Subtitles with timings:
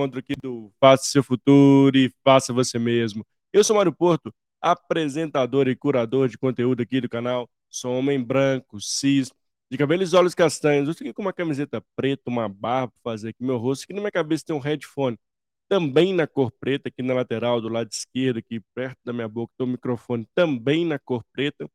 [0.00, 3.26] encontro aqui do Faça Seu Futuro e Faça Você Mesmo.
[3.52, 7.50] Eu sou Mário Porto, apresentador e curador de conteúdo aqui do canal.
[7.68, 9.30] Sou homem branco, cis,
[9.70, 10.88] de cabelos e olhos castanhos.
[10.88, 13.84] Eu aqui com uma camiseta preta, uma barba para fazer aqui meu rosto.
[13.84, 15.18] Aqui na minha cabeça tem um headphone,
[15.68, 19.52] também na cor preta, aqui na lateral, do lado esquerdo, aqui perto da minha boca,
[19.58, 21.68] tem um microfone também na cor preta.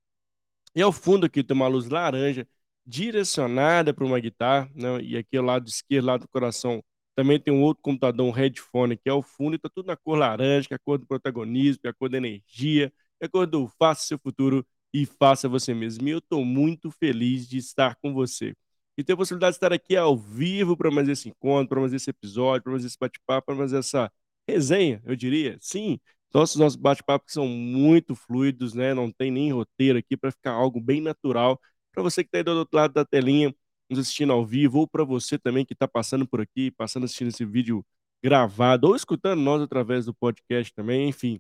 [0.76, 2.48] E ao fundo aqui tem uma luz laranja
[2.86, 5.00] direcionada para uma guitarra, né?
[5.02, 6.84] e aqui ao lado esquerdo, lado do coração,
[7.16, 9.96] também tem um outro computador, um headphone, que é o fundo, e está tudo na
[9.96, 13.24] cor laranja, que é a cor do protagonismo, que é a cor da energia, que
[13.24, 16.08] é a cor do faça seu futuro e faça você mesmo.
[16.08, 18.56] E eu estou muito feliz de estar com você.
[18.98, 21.94] E ter a possibilidade de estar aqui ao vivo para mais esse encontro, para mais
[21.94, 24.12] esse episódio, para mais esse bate-papo, para mais essa
[24.48, 25.58] resenha, eu diria.
[25.62, 26.00] Sim,
[26.34, 28.94] nossos, nossos bate-papos são muito fluidos, né?
[28.94, 31.60] Não tem nem roteiro aqui para ficar algo bem natural.
[31.92, 33.54] Para você que está aí do outro lado da telinha,
[33.89, 37.30] nos assistindo ao vivo, ou para você também que está passando por aqui, passando assistindo
[37.30, 37.86] esse vídeo
[38.23, 41.39] gravado, ou escutando nós através do podcast também, enfim.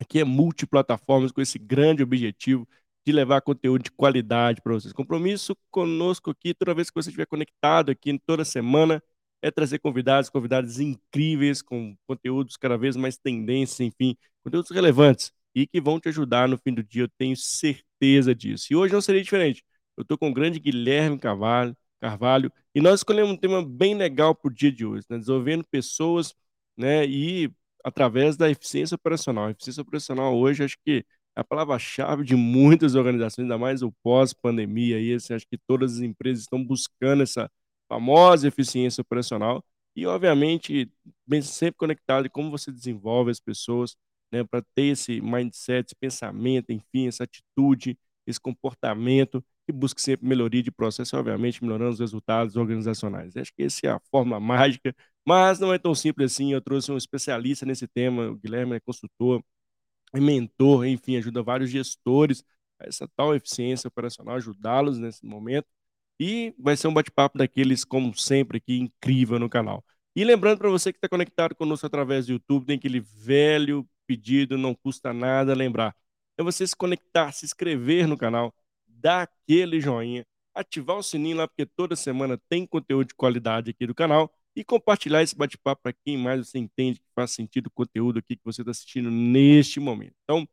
[0.00, 2.66] Aqui é multiplataformas com esse grande objetivo
[3.06, 4.92] de levar conteúdo de qualidade para vocês.
[4.92, 9.02] Compromisso conosco aqui, toda vez que você estiver conectado aqui, toda semana,
[9.42, 15.66] é trazer convidados, convidados incríveis, com conteúdos cada vez mais tendências, enfim, conteúdos relevantes e
[15.66, 18.66] que vão te ajudar no fim do dia, eu tenho certeza disso.
[18.70, 19.64] E hoje não seria diferente.
[20.00, 24.34] Eu estou com o grande Guilherme Carvalho, Carvalho e nós escolhemos um tema bem legal
[24.34, 25.18] para o dia de hoje, né?
[25.18, 26.34] desenvolvendo pessoas
[26.74, 27.52] né, e
[27.84, 29.46] através da eficiência operacional.
[29.46, 31.04] A eficiência operacional hoje, acho que
[31.36, 35.16] é a palavra-chave de muitas organizações, ainda mais o pós-pandemia.
[35.16, 37.50] Assim, acho que todas as empresas estão buscando essa
[37.86, 39.62] famosa eficiência operacional
[39.94, 40.90] e, obviamente,
[41.26, 43.94] bem sempre conectado em como você desenvolve as pessoas
[44.32, 50.26] né, para ter esse mindset, esse pensamento, enfim, essa atitude, esse comportamento que busque sempre
[50.26, 53.36] melhoria de processo, obviamente melhorando os resultados organizacionais.
[53.36, 54.94] Acho que essa é a forma mágica,
[55.24, 56.52] mas não é tão simples assim.
[56.52, 59.42] Eu trouxe um especialista nesse tema, o Guilherme é consultor,
[60.14, 62.44] é mentor, enfim, ajuda vários gestores
[62.80, 65.66] a essa tal eficiência operacional, ajudá-los nesse momento.
[66.18, 69.84] E vai ser um bate-papo daqueles, como sempre, aqui incrível no canal.
[70.14, 74.58] E lembrando para você que está conectado conosco através do YouTube, tem aquele velho pedido,
[74.58, 75.94] não custa nada lembrar.
[76.36, 78.54] É você se conectar, se inscrever no canal,
[79.00, 80.24] dar aquele joinha,
[80.54, 84.64] ativar o sininho lá, porque toda semana tem conteúdo de qualidade aqui do canal e
[84.64, 88.44] compartilhar esse bate-papo para quem mais você entende que faz sentido o conteúdo aqui que
[88.44, 90.14] você está assistindo neste momento.
[90.24, 90.48] Então,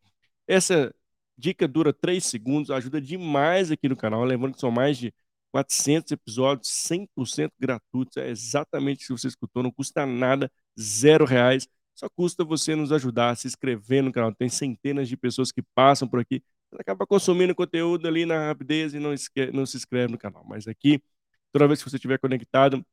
[0.48, 0.94] essa
[1.38, 4.24] dica dura 3 segundos, ajuda demais aqui no canal.
[4.24, 5.14] Lembrando que são mais de
[5.52, 8.18] 400 episódios 100% gratuitos.
[8.18, 11.68] É exatamente o que você escutou, não custa nada, zero reais.
[11.96, 14.34] Só custa você nos ajudar a se inscrever no canal.
[14.34, 18.94] Tem centenas de pessoas que passam por aqui você acaba consumindo conteúdo ali na rapidez
[18.94, 20.44] e não, esque, não se inscreve no canal.
[20.46, 21.02] Mas aqui,
[21.52, 22.86] toda vez que você estiver conectado,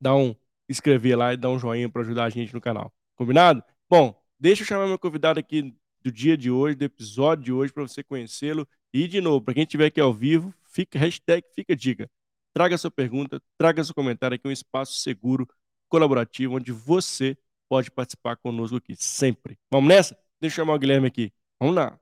[0.00, 0.34] dá um
[0.68, 2.92] inscrever lá e dá um joinha para ajudar a gente no canal.
[3.16, 3.62] Combinado?
[3.88, 7.72] Bom, deixa eu chamar meu convidado aqui do dia de hoje, do episódio de hoje,
[7.72, 8.66] para você conhecê-lo.
[8.92, 12.10] E, de novo, para quem estiver aqui ao vivo, fica, hashtag fica dica.
[12.52, 15.48] Traga sua pergunta, traga seu comentário aqui, um espaço seguro,
[15.88, 17.36] colaborativo, onde você
[17.68, 19.56] pode participar conosco aqui, sempre.
[19.70, 20.18] Vamos nessa?
[20.40, 21.32] Deixa eu chamar o Guilherme aqui.
[21.60, 21.98] Vamos lá.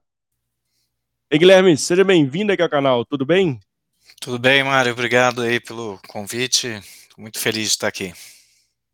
[1.30, 3.60] Ei, Guilherme, seja bem-vindo aqui ao canal, tudo bem?
[4.20, 6.80] Tudo bem, Mário, obrigado aí pelo convite,
[7.18, 8.14] muito feliz de estar aqui.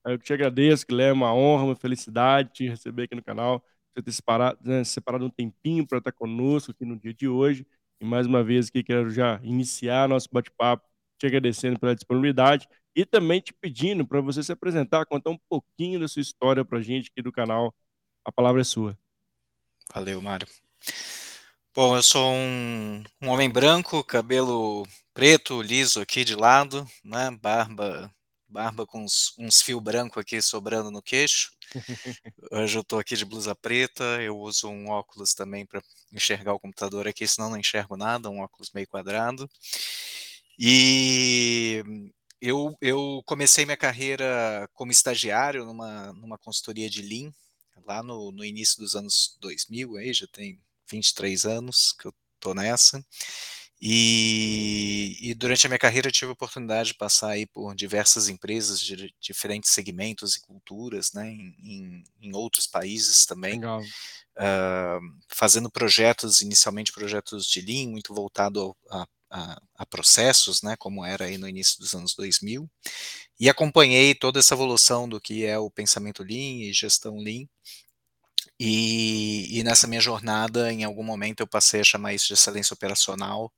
[0.04, 3.64] Eu te agradeço, Guilherme, uma honra, uma felicidade te receber aqui no canal,
[3.94, 7.64] você ter separado, né, separado um tempinho para estar conosco aqui no dia de hoje,
[8.00, 10.84] e mais uma vez aqui quero já iniciar nosso bate-papo,
[11.18, 16.00] te agradecendo pela disponibilidade e também te pedindo para você se apresentar, contar um pouquinho
[16.00, 17.72] da sua história para a gente aqui do canal,
[18.24, 18.98] a palavra é sua.
[19.94, 20.46] Valeu, Mário.
[21.76, 27.32] Bom, eu sou um, um homem branco, cabelo preto, liso aqui de lado, né?
[27.42, 28.14] Barba,
[28.48, 31.50] barba com uns, uns fios brancos aqui sobrando no queixo.
[32.52, 35.82] Hoje eu estou aqui de blusa preta, eu uso um óculos também para
[36.12, 39.50] enxergar o computador aqui, senão não enxergo nada, um óculos meio quadrado.
[40.56, 41.82] E
[42.40, 47.32] eu, eu comecei minha carreira como estagiário numa, numa consultoria de Lean,
[47.84, 52.54] lá no, no início dos anos 2000, aí já tem 23 anos que eu estou
[52.54, 53.04] nessa.
[53.86, 58.80] E, e, durante a minha carreira tive a oportunidade de passar aí por diversas empresas
[58.80, 66.40] de diferentes segmentos e culturas, né, em, em, em outros países também, uh, fazendo projetos,
[66.40, 71.48] inicialmente projetos de Lean, muito voltado a, a, a, processos, né, como era aí no
[71.48, 72.70] início dos anos 2000,
[73.38, 77.46] e acompanhei toda essa evolução do que é o pensamento Lean e gestão Lean,
[78.58, 82.74] e, e, nessa minha jornada, em algum momento, eu passei a chamar isso de excelência
[82.74, 83.52] operacional,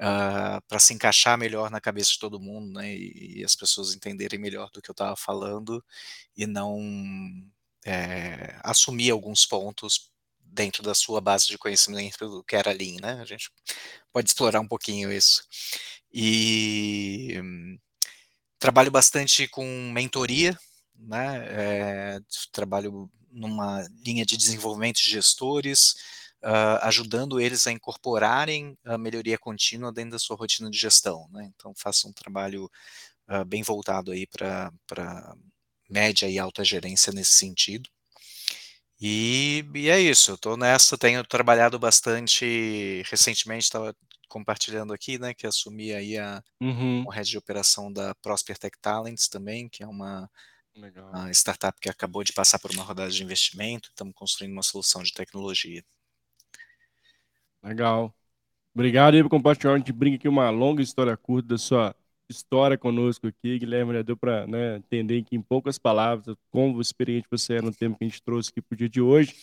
[0.00, 3.94] uh, para se encaixar melhor na cabeça de todo mundo, né, e, e as pessoas
[3.94, 5.84] entenderem melhor do que eu estava falando
[6.36, 6.80] e não
[7.84, 10.10] é, assumir alguns pontos
[10.42, 13.20] dentro da sua base de conhecimento do que era Lean, né?
[13.20, 13.50] A gente
[14.12, 15.42] pode explorar um pouquinho isso.
[16.12, 17.40] E
[18.58, 20.58] trabalho bastante com mentoria,
[20.94, 21.46] né?
[21.48, 22.20] É,
[22.52, 25.94] trabalho numa linha de desenvolvimento de gestores,
[26.42, 31.50] uh, ajudando eles a incorporarem a melhoria contínua dentro da sua rotina de gestão, né?
[31.54, 32.70] Então faço um trabalho
[33.28, 34.72] uh, bem voltado aí para
[35.88, 37.88] média e alta gerência nesse sentido.
[39.00, 43.96] E, e é isso, eu estou nessa, tenho trabalhado bastante, recentemente estava
[44.28, 47.04] compartilhando aqui, né, que assumi aí a, uhum.
[47.06, 50.30] o head de operação da Prosper Tech Talents também, que é uma,
[50.74, 55.02] uma startup que acabou de passar por uma rodada de investimento, estamos construindo uma solução
[55.02, 55.84] de tecnologia.
[57.62, 58.14] Legal.
[58.74, 61.94] Obrigado aí por compartilhar, a gente brinca aqui uma longa história curta da sua
[62.28, 67.26] história conosco aqui, Guilherme, já deu para né, entender que em poucas palavras como experiente
[67.28, 69.34] você é no tema que a gente trouxe aqui para o dia de hoje.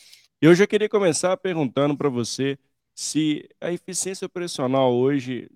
[0.42, 2.58] Eu já queria começar perguntando para você
[2.96, 5.50] se a eficiência operacional hoje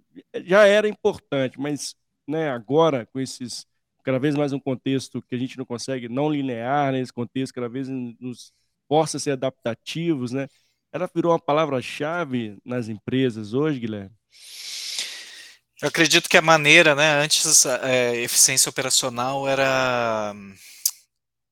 [0.43, 1.95] já era importante, mas
[2.27, 3.65] né, agora com esses
[4.03, 7.53] cada vez mais um contexto que a gente não consegue não linear, né, esse contexto
[7.53, 8.51] cada vez nos
[8.87, 10.47] força a ser adaptativos, né?
[10.91, 14.11] Ela virou uma palavra-chave nas empresas hoje, Guilherme?
[15.81, 20.33] Eu acredito que a maneira, né, antes é, eficiência operacional era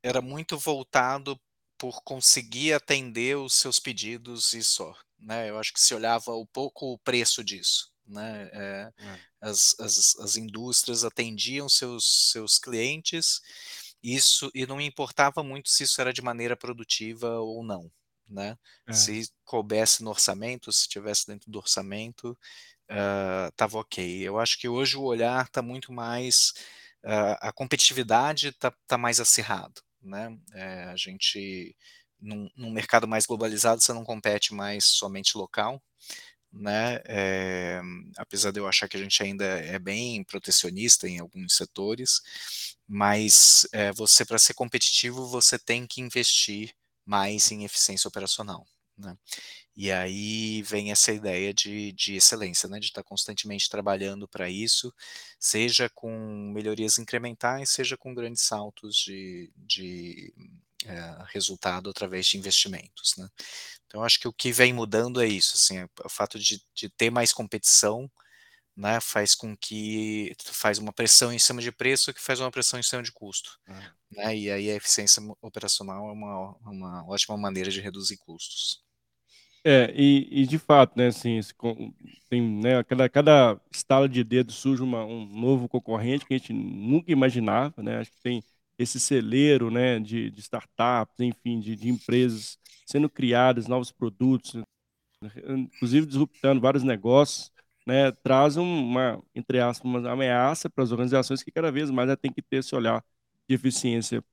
[0.03, 1.39] era muito voltado
[1.77, 5.49] por conseguir atender os seus pedidos e só, né?
[5.49, 8.49] Eu acho que se olhava um pouco o preço disso, né?
[8.51, 9.19] É, é.
[9.41, 13.41] As, as, as indústrias atendiam seus seus clientes,
[14.03, 17.91] isso e não importava muito se isso era de maneira produtiva ou não,
[18.27, 18.57] né?
[18.87, 18.93] É.
[18.93, 22.37] Se coubesse no orçamento, se estivesse dentro do orçamento,
[23.49, 24.27] estava uh, ok.
[24.27, 26.53] Eu acho que hoje o olhar está muito mais,
[27.05, 30.35] uh, a competitividade está tá mais acirrado, né?
[30.53, 31.75] É, a gente,
[32.19, 35.81] num, num, mercado mais globalizado, você não compete mais somente local,
[36.51, 37.01] né?
[37.05, 37.81] É,
[38.17, 42.21] apesar de eu achar que a gente ainda é bem protecionista em alguns setores,
[42.87, 46.73] mas é, você, para ser competitivo, você tem que investir
[47.05, 48.65] mais em eficiência operacional,
[48.97, 49.15] né?
[49.75, 52.79] E aí vem essa ideia de, de excelência, né?
[52.81, 54.93] de estar constantemente trabalhando para isso,
[55.39, 56.11] seja com
[56.53, 60.33] melhorias incrementais, seja com grandes saltos de, de
[60.85, 63.15] é, resultado através de investimentos.
[63.17, 63.27] Né?
[63.85, 66.89] Então, acho que o que vem mudando é isso, assim, é o fato de, de
[66.89, 68.09] ter mais competição,
[68.77, 72.79] né, faz com que faz uma pressão em cima de preço que faz uma pressão
[72.79, 73.59] em cima de custo.
[73.67, 73.91] Uhum.
[74.11, 78.81] Né, e aí a eficiência operacional é uma, uma ótima maneira de reduzir custos.
[79.65, 81.41] É, e, e de fato, né, assim,
[82.29, 86.53] tem, né, cada, cada estalo de dedo surge uma, um novo concorrente que a gente
[86.53, 88.41] nunca imaginava, né, acho que tem
[88.79, 94.55] esse celeiro, né, de, de startups, enfim, de, de empresas sendo criadas, novos produtos,
[95.45, 97.51] inclusive disruptando vários negócios,
[97.85, 102.31] né, traz uma, entre aspas, uma ameaça para as organizações que cada vez mais tem
[102.31, 103.03] que ter esse olhar
[103.47, 104.23] de eficiência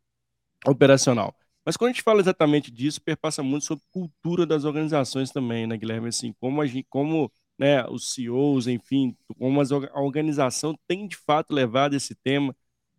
[0.65, 1.35] operacional.
[1.65, 5.77] Mas quando a gente fala exatamente disso, perpassa muito sobre cultura das organizações também, né,
[5.77, 6.09] Guilherme?
[6.09, 11.53] Assim, como, a gente, como né, os CEOs, enfim, como a organização tem de fato
[11.53, 12.55] levado esse tema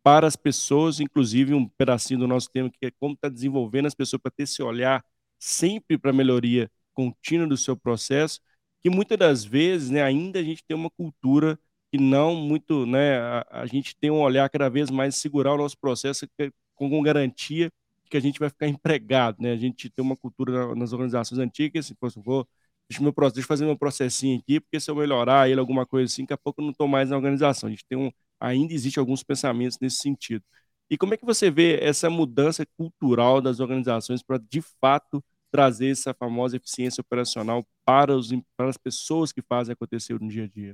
[0.08, 3.94] para as pessoas, inclusive um pedacinho do nosso tema, que é como está desenvolvendo as
[3.94, 5.04] pessoas para ter esse olhar
[5.38, 8.40] sempre para a melhoria contínua do seu processo,
[8.82, 11.60] que muitas das vezes né, ainda a gente tem uma cultura
[11.92, 15.58] que não muito, né, a, a gente tem um olhar cada vez mais segurar o
[15.58, 16.26] nosso processo
[16.74, 17.70] com, com garantia
[18.10, 19.52] que a gente vai ficar empregado, né?
[19.52, 22.48] A gente tem uma cultura nas organizações antigas, assim, pô, vou,
[22.90, 26.06] deixa, meu, deixa eu fazer meu processinho aqui, porque se eu melhorar ele, alguma coisa
[26.12, 27.68] assim, daqui a pouco eu não estou mais na organização.
[27.68, 30.44] A gente tem um, ainda existe alguns pensamentos nesse sentido.
[30.90, 35.92] E como é que você vê essa mudança cultural das organizações para, de fato, trazer
[35.92, 40.48] essa famosa eficiência operacional para, os, para as pessoas que fazem acontecer no dia a
[40.48, 40.74] dia?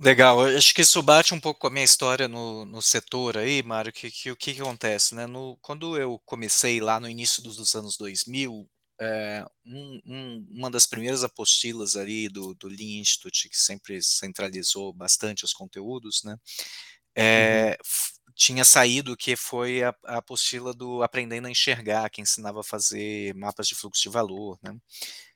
[0.00, 3.36] Legal, eu acho que isso bate um pouco com a minha história no, no setor
[3.36, 5.26] aí, Mário, que, que o que, que acontece, né?
[5.26, 8.68] No, quando eu comecei lá no início dos, dos anos 2000,
[9.00, 14.92] é, um, um, uma das primeiras apostilas ali do, do Lean Institute, que sempre centralizou
[14.92, 16.36] bastante os conteúdos, né?
[17.16, 18.32] É, uhum.
[18.34, 23.34] Tinha saído que foi a, a apostila do Aprendendo a Enxergar, que ensinava a fazer
[23.34, 24.76] mapas de fluxo de valor, né?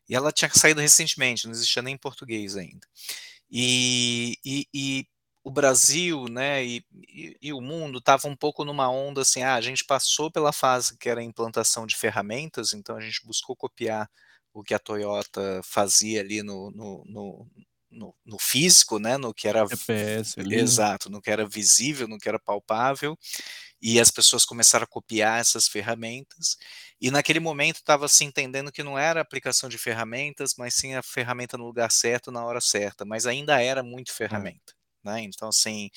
[0.09, 2.87] E ela tinha saído recentemente, não existia nem em português ainda.
[3.50, 5.07] E, e, e
[5.45, 9.55] o Brasil, né, e, e, e o mundo estava um pouco numa onda assim, ah,
[9.55, 13.57] a gente passou pela fase que era a implantação de ferramentas, então a gente buscou
[13.57, 14.09] copiar
[14.55, 17.47] o que a Toyota fazia ali no, no, no,
[17.91, 20.57] no, no, físico, né, no que era GPS né?
[20.57, 23.19] exato, no que era visível, no que era palpável,
[23.81, 26.57] e as pessoas começaram a copiar essas ferramentas,
[27.01, 31.03] e naquele momento estava se entendendo que não era aplicação de ferramentas, mas sim a
[31.03, 34.13] ferramenta no lugar certo, na hora certa, mas ainda era muito
[34.77, 34.82] É.
[35.05, 35.23] Né?
[35.23, 35.91] Então, assim,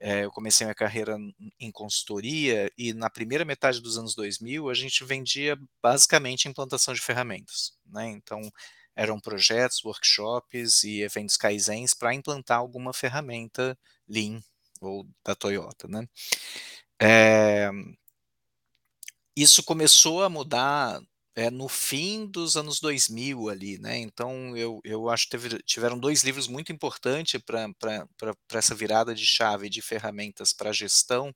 [0.00, 1.16] eh, eu comecei minha carreira
[1.60, 7.00] em consultoria e na primeira metade dos anos 2000 a gente vendia basicamente implantação de
[7.00, 8.08] ferramentas, né?
[8.10, 8.40] Então,
[8.96, 14.40] eram projetos, workshops e eventos kaizens para implantar alguma ferramenta Lean
[14.80, 16.06] ou da Toyota, né?
[17.02, 17.70] Eh
[19.36, 21.00] isso começou a mudar,
[21.46, 25.98] eh, no fim dos anos 2000 ali, né, então eu eu acho que teve tiveram
[25.98, 30.72] 2 livros muito importante pra pra pra pra essa virada de chave de ferramentas pra
[30.72, 31.34] gestão,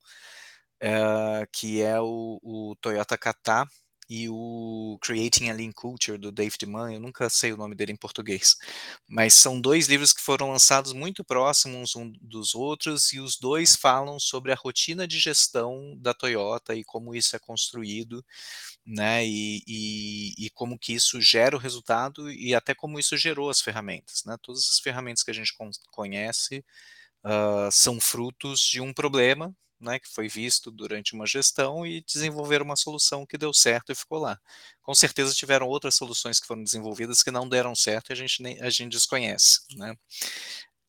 [0.80, 3.66] eh, que é o o Toyota Kata
[4.08, 7.92] e o Creating a Lean Culture do David Mann, eu nunca sei o nome dele
[7.92, 8.56] em português,
[9.08, 13.76] mas são 2 livros que foram lançados muito próximos um dos outros e os 2
[13.76, 18.25] falam sobre a rotina de gestão da Toyota e como isso é construído,
[18.87, 23.50] né, e e e como que isso gera o resultado e até como isso gerou
[23.50, 26.64] as ferramentas, né, todas as ferramentas que a gente con conhece,
[27.25, 32.64] hã, são frutos de um problema, né, que foi visto durante uma gestão e desenvolveram
[32.66, 34.38] uma solução que deu certo e ficou lá.
[34.82, 38.42] Com certeza tiveram outras soluções que foram desenvolvidas que não deram certo e a gente
[38.42, 39.94] nem a gente desconhece, né.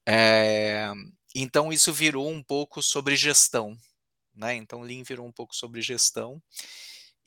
[0.07, 0.91] Eh,
[1.35, 3.77] então isso virou um pouco sobre gestão,
[4.35, 6.41] né, então Lean virou um pouco sobre gestão,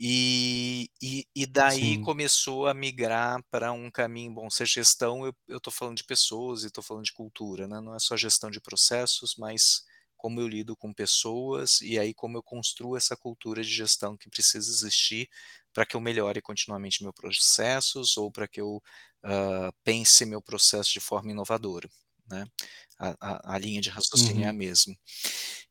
[0.01, 1.99] e e e daí Sim.
[1.99, 6.05] começou a migrar pra um caminho bom, se é gestão eu eu estou falando de
[6.05, 9.85] pessoas e estou falando de cultura, né, não é só gestão de processos, mas
[10.19, 14.31] como eu lido com pessoas e aí como eu construo essa cultura de gestão que
[14.31, 15.29] precisa existir
[15.75, 18.83] pra que eu melhore continuamente meu processos ou pra que eu,
[19.25, 21.89] hã, pense meu processo de forma inovadora,
[22.31, 22.47] né,
[23.01, 24.55] a a a linha de raciocínio é a Uhum.
[24.55, 24.95] mesma.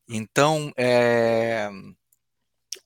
[0.08, 1.70] Então, eh,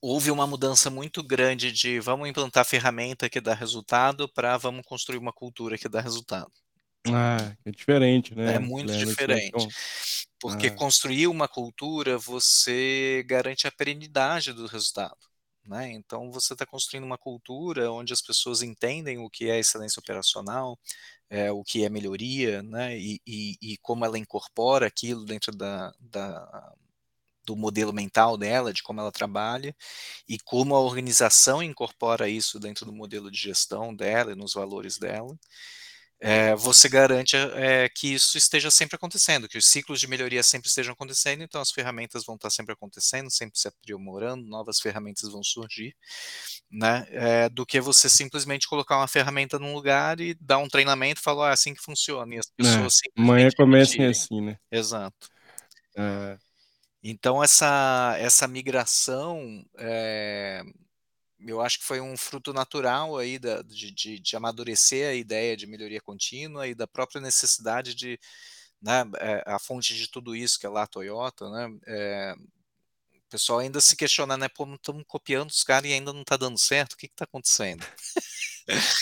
[0.01, 5.17] houve uma mudança muito grande de vamos implantar ferramenta que dá resultado pra vamos construir
[5.19, 6.51] uma cultura que dá resultado.
[7.05, 9.67] Ah, é diferente, É né, muito Guilherme, assim, diferente,
[10.43, 10.71] porque é.
[10.71, 15.17] construir uma cultura você garante a perenidade do resultado,
[15.65, 19.99] né, então você tá construindo uma cultura onde as pessoas entendem o que é excelência
[20.01, 20.77] operacional,
[21.29, 25.93] eh, o que é melhoria, né, e e e como ela incorpora aquilo dentro da
[25.99, 26.73] da
[27.45, 29.75] do modelo mental dela, de como ela trabalha,
[30.27, 34.97] e como a organização incorpora isso dentro do modelo de gestão dela e nos valores
[34.97, 35.37] dela,
[36.23, 40.69] eh, você garante, eh, que isso esteja sempre acontecendo, que os ciclos de melhoria sempre
[40.69, 45.43] estejam acontecendo, então as ferramentas vão estar sempre acontecendo, sempre se aprimorando, novas ferramentas vão
[45.43, 45.95] surgir,
[46.71, 51.21] né, eh, do que você simplesmente colocar uma ferramenta num lugar e dar um treinamento
[51.21, 54.41] e falar: "Ó, é assim que funciona", e as É, pessoas amanhã simplesmente comecem assim,
[54.41, 54.57] né.
[54.71, 55.29] Exato.
[55.97, 56.37] É.
[57.03, 59.65] Então essa essa migração,
[61.47, 65.57] eu acho que foi um fruto natural aí da de de de amadurecer a ideia
[65.57, 68.19] de melhoria contínua e da própria necessidade de,
[68.81, 72.35] né, eh, a fonte de tudo isso que é lá a Toyota, né, eh,
[73.15, 76.37] o pessoal ainda se questiona, né: "Pô, estamos copiando os cara e ainda não tá
[76.37, 77.85] dando certo, que que tá acontecendo?".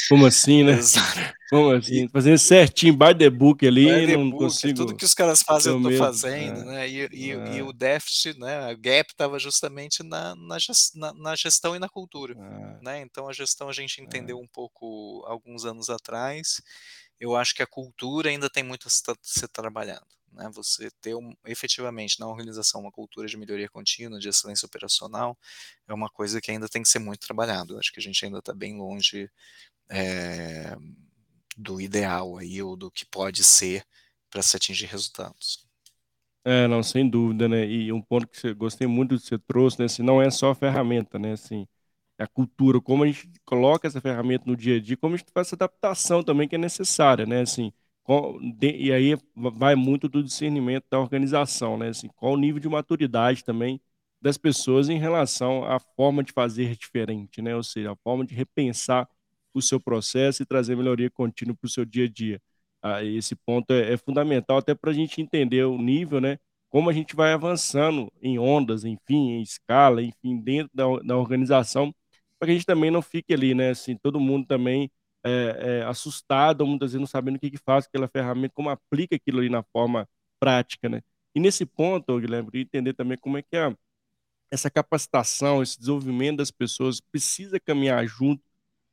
[0.10, 0.74] Como assim, né?
[0.74, 1.34] Exato.
[1.50, 2.08] Como E assim?
[2.10, 5.42] Fazendo certinho by the book By ali the não book, tudo consigo que os caras
[5.44, 7.74] fazem eu o estou fazendo, é, né, e e e o é.
[7.74, 10.58] déficit, né, a gap estava justamente na na
[11.16, 12.84] na gestão e na cultura, É.
[12.84, 14.42] né, então a gestão a gente entendeu É.
[14.42, 16.62] um pouco alguns anos atrás,
[17.20, 18.92] eu acho que a cultura ainda tem muito a
[19.22, 24.30] ser trabalhado, né, você ter um efetivamente na organização uma cultura de melhoria contínua, de
[24.30, 25.38] excelência operacional,
[25.88, 28.24] é uma coisa que ainda tem que ser muito trabalhado, eu acho que a gente
[28.26, 29.30] ainda tá bem longe,
[29.90, 30.76] eh,
[31.58, 33.86] do ideal aí ou do que pode ser
[34.30, 35.66] pra se atingir resultados.
[36.44, 39.80] É, não, sem dúvida, né, e um ponto que você gostei muito que você trouxe,
[39.80, 41.68] né, não é só a ferramenta, né, assim,
[42.18, 45.18] é a cultura, como a gente coloca essa ferramenta no dia a dia, como a
[45.18, 47.72] gente faz essa adaptação também que é necessária, né, assim,
[48.62, 52.68] e aí va vai muito do discernimento da organização, né, assim, qual o nível de
[52.70, 53.80] maturidade também
[54.22, 58.36] das pessoas em relação à forma de fazer diferente, né, ou seja, a forma de
[58.36, 59.08] repensar
[59.54, 62.42] o seu processo e trazer melhoria contínua para o seu dia a dia.
[62.82, 66.38] Ah, esse ponto é é fundamental até pra gente entender o nível, né,
[66.70, 71.94] como a gente vai avançando em ondas, enfim, em escala, enfim, dentro da da organização,
[72.40, 74.90] pra que a gente também não fique ali, né, assim, todo mundo também,
[75.24, 79.16] eh, assustado ou muitas vezes não sabendo o que que faz aquela ferramenta, como aplica
[79.16, 80.08] aquilo ali na forma
[80.40, 81.02] prática, né.
[81.36, 83.74] E nesse ponto, Guilherme, entender também como é que é
[84.52, 88.44] essa capacitação, esse desenvolvimento das pessoas precisa caminhar junto,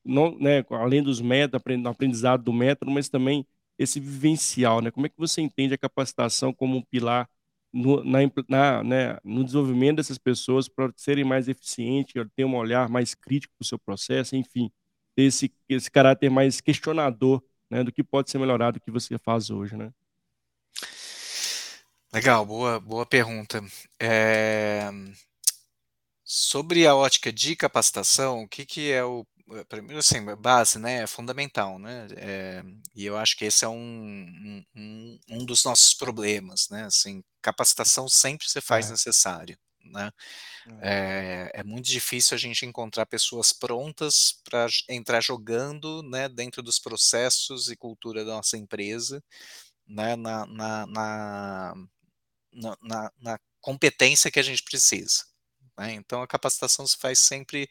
[0.04, 3.46] não né, além dos métodos, apren do aprendizado do método, mas também
[3.78, 7.28] esse vivencial, né, como é que você entende a capacitação como um pilar
[7.72, 8.18] no na
[8.48, 13.54] na né, no desenvolvimento dessas pessoas para serem mais eficientes, ter um olhar mais crítico
[13.58, 14.70] para o seu processo, enfim,
[15.18, 19.18] ter esse esse caráter mais questionador, né, do que pode ser melhorado, do que você
[19.18, 19.92] faz hoje, né?
[22.12, 23.60] Legal, boa boa pergunta.
[24.00, 24.90] Eh,
[26.24, 29.26] sobre a ótica de capacitação, o que que é o
[29.68, 32.62] primeiro, assim, base, né, é fundamental, né, eh,
[32.94, 38.08] e eu acho que esse é um um um dos nossos problemas, né, assim, capacitação
[38.08, 38.90] sempre se faz É.
[38.90, 39.56] necessário,
[39.88, 40.10] né.
[40.66, 40.82] É.
[40.82, 46.62] Eh, é muito difícil a gente encontrar pessoas prontas pra j entrar jogando, né, dentro
[46.62, 49.22] dos processos e cultura da nossa empresa,
[49.88, 51.74] né, na na na
[52.82, 55.24] na na competência que a gente precisa,
[55.78, 57.68] né, então a capacitação se faz sempre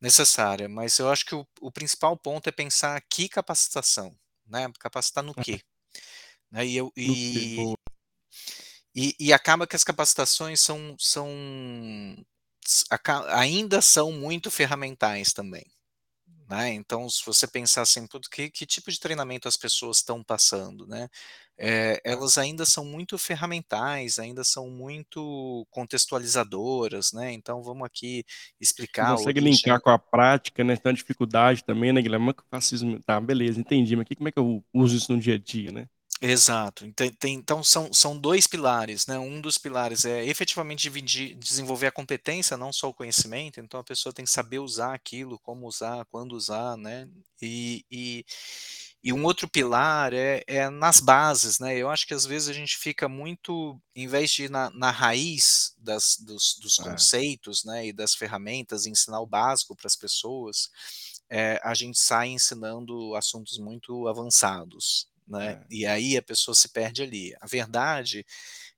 [0.00, 5.24] necessária, mas eu acho que o o principal ponto é pensar que capacitação, né, capacitar
[5.24, 5.60] no quê?
[6.52, 7.75] Né, e eu e.
[8.96, 11.28] e e acaba que as capacitações são são
[13.30, 15.64] ainda são muito ferramentais também,
[16.50, 20.24] né, então se você pensar assim: "Puta, que que tipo de treinamento as pessoas estão
[20.24, 21.08] passando", né,
[21.58, 22.00] É.
[22.04, 28.24] elas ainda são muito ferramentais, ainda são muito contextualizadoras, né, então vamos aqui
[28.60, 32.34] explicar consegue linkar com a prática, né, tem uma dificuldade também, né, Guilherme, como é
[32.34, 35.12] que eu faço isso tá, beleza, entendi, mas que como é que eu uso isso
[35.12, 35.86] no dia a dia, né?
[36.22, 41.34] Exato, tem tem então são são 2 pilares, né, um dos pilares é efetivamente dividir
[41.34, 45.38] desenvolver a competência, não só o conhecimento, então a pessoa tem que saber usar aquilo,
[45.38, 47.06] como usar, quando usar, né,
[47.42, 48.24] e e
[49.04, 52.54] e um outro pilar é é nas bases, né, eu acho que às vezes a
[52.54, 56.80] gente fica muito em vez de ir na na raiz das dos dos É.
[56.80, 60.70] conceitos, né, e das ferramentas, ensinar o básico para as pessoas,
[61.30, 65.66] eh, a gente sai ensinando assuntos muito avançados, né, É.
[65.70, 67.34] e aí a pessoa se perde ali.
[67.40, 68.24] A verdade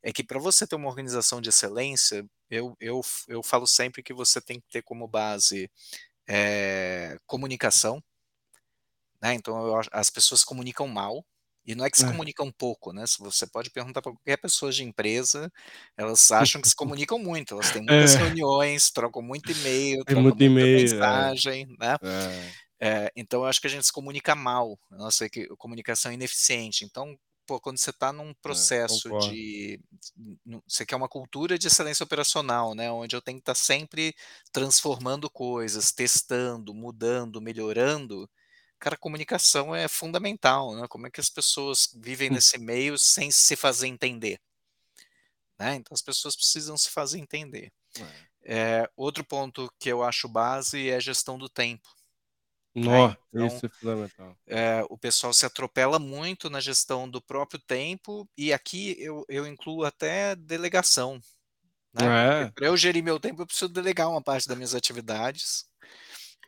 [0.02, 4.14] é que pra você ter uma organização de excelência, eu eu eu falo sempre que
[4.14, 5.70] você tem que ter como base,
[6.28, 8.02] eh, comunicação
[9.22, 11.24] né, então eu as pessoas comunicam mal,
[11.66, 12.04] e não é que se É.
[12.04, 15.50] comunicam pouco, né, você pode perguntar pra qualquer pessoa de empresa,
[15.96, 18.16] elas acham que se comunicam muito, elas têm muitas É.
[18.16, 21.30] reuniões, trocam muito e-mail, trocam muito muita e-mail, é.
[21.32, 21.96] mensagem, né,
[22.80, 23.10] É.
[23.16, 26.84] então eu acho que a gente se comunica mal, a nossa equi comunicação é ineficiente,
[26.84, 29.38] então, pô, quando você tá num É, processo concordo.
[29.38, 29.80] de
[30.66, 34.14] você quer uma cultura de excelência operacional, né, onde eu tenho que estar sempre
[34.52, 38.30] transformando coisas, testando, mudando, melhorando,
[38.78, 43.56] cara, comunicação é fundamental, né, como é que as pessoas vivem nesse meio sem se
[43.56, 44.40] fazer entender?
[45.58, 47.72] Né, então as pessoas precisam se fazer entender.
[47.96, 48.28] É.
[48.44, 51.88] Eh, outro ponto que eu acho base é gestão do tempo,
[52.86, 54.38] né, então, isso é fundamental.
[54.48, 59.46] eh, o pessoal se atropela muito na gestão do próprio tempo, e aqui eu eu
[59.46, 61.20] incluo até delegação,
[61.94, 62.52] né, porque É.
[62.54, 65.66] pra eu gerir meu tempo eu preciso delegar uma parte das minhas atividades,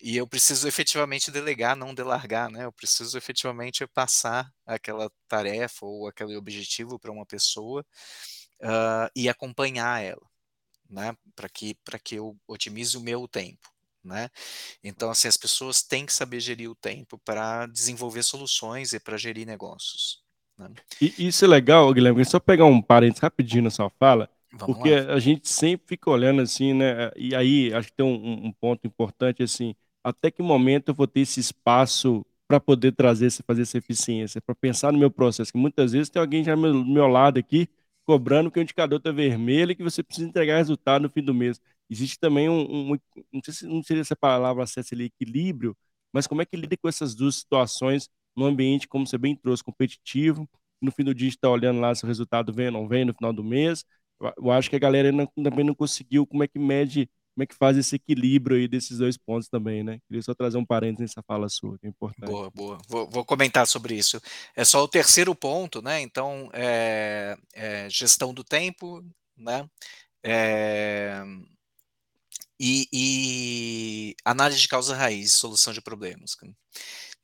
[0.03, 6.09] e eu preciso efetivamente delegar, não delargar, né, eu preciso efetivamente passar aquela tarefa ou
[6.09, 7.85] aquele objetivo pra uma pessoa,
[8.63, 10.27] hã, e acompanhar ela,
[10.91, 13.69] né, pra que pra que eu otimize o meu tempo,
[14.05, 14.29] né.
[14.85, 19.17] Então, assim, as pessoas têm que saber gerir o tempo pra desenvolver soluções e pra
[19.19, 20.23] gerir negócios,
[20.59, 20.71] né.
[21.01, 24.91] E isso é legal, Guilherme, só pegar um parênteses rapidinho na sua fala, Vamos porque
[24.91, 24.93] lá.
[24.93, 28.87] a gente sempre fica olhando assim, né, e aí acho que tem um um ponto
[28.87, 33.79] importante, assim, até que momento eu vou ter esse espaço pra poder trazer fazer essa
[33.79, 36.85] eficiência, pra pensar no meu processo, que muitas vezes tem alguém já do meu do
[36.85, 37.67] meu lado aqui,
[38.05, 41.33] cobrando que o indicador tá vermelho e que você precisa entregar resultado no fim do
[41.33, 41.61] mês.
[41.91, 42.99] Existe também um um
[43.33, 45.77] não sei se não seria essa palavra certa ali, equilíbrio,
[46.13, 49.65] mas como é que lida com essas 2 situações num ambiente, como você bem trouxe,
[49.65, 50.49] competitivo,
[50.81, 52.89] no fim do dia a gente tá olhando lá se o resultado vem ou não
[52.89, 53.85] vem no final do mês,
[54.39, 57.47] eu acho que a galera ainda também não conseguiu como é que mede, como é
[57.47, 59.99] que faz esse equilíbrio aí desses 2 pontos também, né.
[60.09, 62.27] Queria só trazer um parênteses nessa fala sua, que é importante.
[62.27, 64.21] Boa, boa, vou vou comentar sobre isso.
[64.55, 69.03] É só o terceiro ponto, né, então, eh eh, gestão do tempo,
[69.37, 69.69] né,
[70.25, 71.23] eh,
[72.61, 76.37] e e análise de causa raiz, solução de problemas.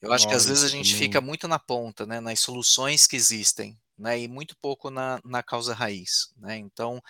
[0.00, 3.06] Eu acho que Ó, às vezes a gente fica muito na ponta, né, nas soluções
[3.06, 7.00] que existem, né, e muito pouco na na causa raiz, né, então,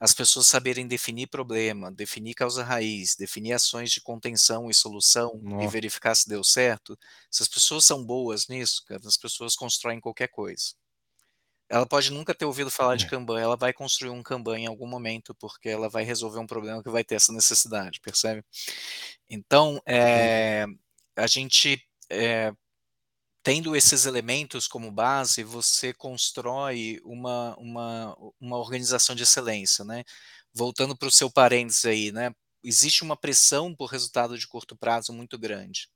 [0.00, 5.66] as pessoas saberem definir problema, definir causa raiz, definir ações de contenção e solução e
[5.66, 5.68] Nó.
[5.68, 6.98] verificar se deu certo,
[7.30, 10.74] se as pessoas são boas nisso, cara, as pessoas constroem qualquer coisa.
[11.70, 13.10] Ela pode nunca ter ouvido falar de É.
[13.10, 16.82] Kanban, ela vai construir um Kanban em algum momento, porque ela vai resolver um problema
[16.82, 18.44] que vai ter essa necessidade, percebe?
[19.30, 20.66] Então, eh,
[21.16, 22.52] a gente, eh
[23.44, 30.04] tendo esses elementos como base, você constrói uma uma uma organização de excelência, né.
[30.54, 32.32] Voltando para o seu parênteses aí, né,
[32.64, 35.88] existe uma pressão por resultado de curto prazo muito grande,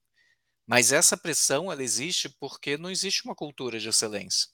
[0.69, 4.49] mas essa pressão ela existe, porque não existe uma cultura de excelência.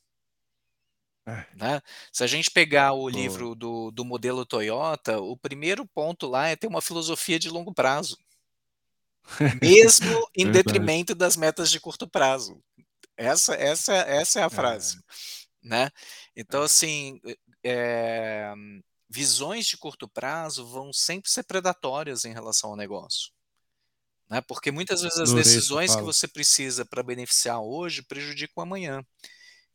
[1.27, 1.47] É.
[1.55, 1.81] Né.
[2.13, 3.11] Se a gente pegar o Boa.
[3.11, 7.73] livro do do modelo Toyota, o primeiro ponto lá é ter uma filosofia de longo
[7.75, 8.19] prazo.
[9.63, 10.51] Mesmo em Verdade.
[10.51, 12.63] detrimento das metas de curto prazo.
[13.17, 15.07] Essa essa essa é a frase, É.
[15.63, 15.91] né.
[16.37, 16.65] Então É.
[16.65, 17.21] assim,
[17.65, 18.55] eh,
[19.11, 23.33] visões de curto prazo vão sempre ser predatórias em relação ao negócio.
[24.31, 26.05] Né, porque muitas vezes as Adorei essa decisões que fala.
[26.05, 29.05] você precisa para beneficiar hoje, prejudicam amanhã.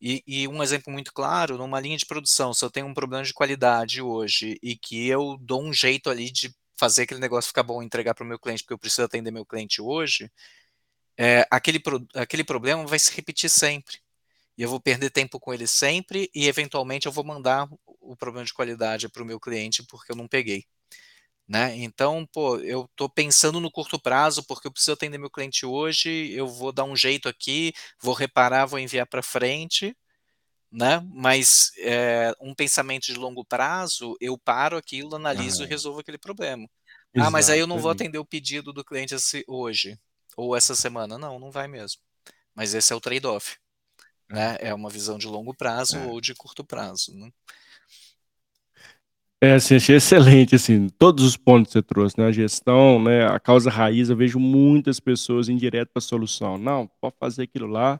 [0.01, 3.23] E e um exemplo muito claro, numa linha de produção, se eu tenho um problema
[3.23, 7.63] de qualidade hoje, e que eu dou um jeito ali de fazer aquele negócio ficar
[7.63, 10.31] bom e entregar para o meu cliente, porque eu preciso atender meu cliente hoje,
[11.17, 13.99] eh, aquele pro aquele problema vai se repetir sempre.
[14.57, 17.67] E eu vou perder tempo com ele sempre e eventualmente eu vou mandar
[18.01, 20.65] o problema de qualidade para o meu cliente, porque eu não peguei,
[21.51, 21.75] né.
[21.77, 26.31] Então, pô, eu estou pensando no curto prazo, porque eu preciso atender meu cliente hoje,
[26.33, 29.95] eu vou dar um jeito aqui, vou reparar, vou enviar para frente,
[30.71, 35.67] né, mas, eh, um pensamento de longo prazo, eu paro aquilo, analiso e Ah.
[35.67, 36.67] resolvo aquele problema.
[37.17, 39.15] "Ah, mas aí eu não vou atender o pedido do cliente
[39.47, 39.97] hoje,
[40.37, 42.01] ou essa semana", não, não vai mesmo.
[42.55, 43.57] Mas esse é o trade off,
[44.29, 44.41] É.
[44.41, 46.11] né, é uma visão de longo prazo É.
[46.11, 47.31] ou de curto prazo, né.
[49.43, 53.25] É, assim, achei excelente, assim, todos os pontos que você trouxe, né, a gestão, né,
[53.25, 56.59] a causa raiz, eu vejo muitas pessoas indo direto para solução.
[56.59, 57.99] "Não, pode fazer aquilo lá,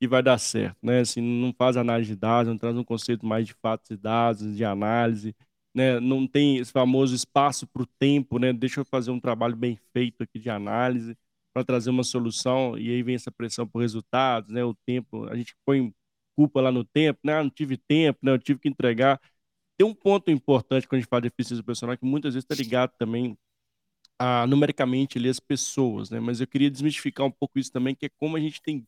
[0.00, 3.26] que vai dar certo", né, assim, não faz análise de dados, não traz um conceito
[3.26, 5.34] mais de fatos e dados, de análise,
[5.74, 9.56] né, não tem esse famoso espaço para o tempo, né, "Deixa eu fazer um trabalho
[9.56, 11.16] bem feito aqui de análise,
[11.54, 15.36] para trazer uma solução", e aí vem essa pressão por resultados, né, o tempo, a
[15.36, 15.92] gente põe
[16.36, 19.20] culpa lá no tempo, né, "Ah, não tive tempo, né, eu tive que entregar".
[19.80, 22.54] Tem um ponto importante quando a gente fala de eficiência operacional, que muitas vezes está
[22.54, 23.34] ligado também
[24.18, 28.06] a, numericamente, ali, as pessoas, né, mas eu queria desmistificar um pouco isso também, que
[28.06, 28.86] é como a gente tem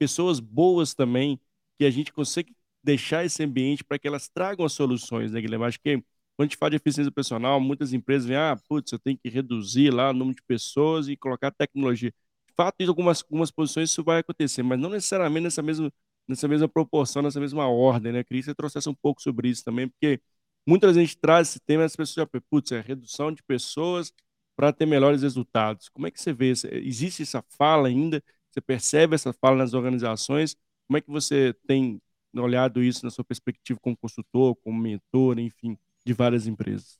[0.00, 1.40] pessoas boas também,
[1.78, 5.66] que a gente consegue deixar esse ambiente para que elas tragam as soluções, né, Guilherme.
[5.66, 6.04] Acho que quando
[6.40, 9.90] a gente fala de eficiência operacional, muitas empresas veem: "Ah, putz, eu tenho que reduzir
[9.92, 12.10] lá o número de pessoas e colocar tecnologia".
[12.48, 15.92] De fato, em algumas algumas posições isso vai acontecer, mas não necessariamente nessa mesma
[16.28, 18.20] nessa mesma proporção, nessa mesma ordem, né.
[18.20, 20.20] Eu queria que você trouxesse um pouco sobre isso também, porque
[20.66, 23.42] muitas vezes a gente traz esse tema e as pessoas já "Putz, é redução de
[23.42, 24.12] pessoas
[24.56, 25.88] para ter melhores resultados".
[25.88, 26.50] Como é que você vê
[26.82, 28.22] existe essa fala ainda?
[28.50, 30.56] Você percebe essa fala nas organizações?
[30.86, 32.00] Como é que você tem
[32.36, 36.98] olhado isso na sua perspectiva como consultor, como mentor, enfim, de várias empresas?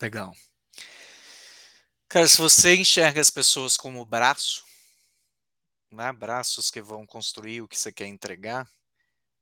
[0.00, 0.34] Legal.
[2.08, 4.62] Cara, se você enxerga as pessoas como braço
[5.90, 8.68] né, braços que vão construir o que você quer entregar,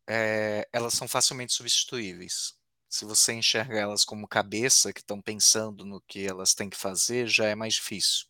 [0.08, 2.54] eh, elas são facilmente substituíveis.
[2.92, 7.29] Se você enxerga elas como cabeça, que estão pensando no que elas têm que fazer,
[7.29, 8.26] já é mais difícil.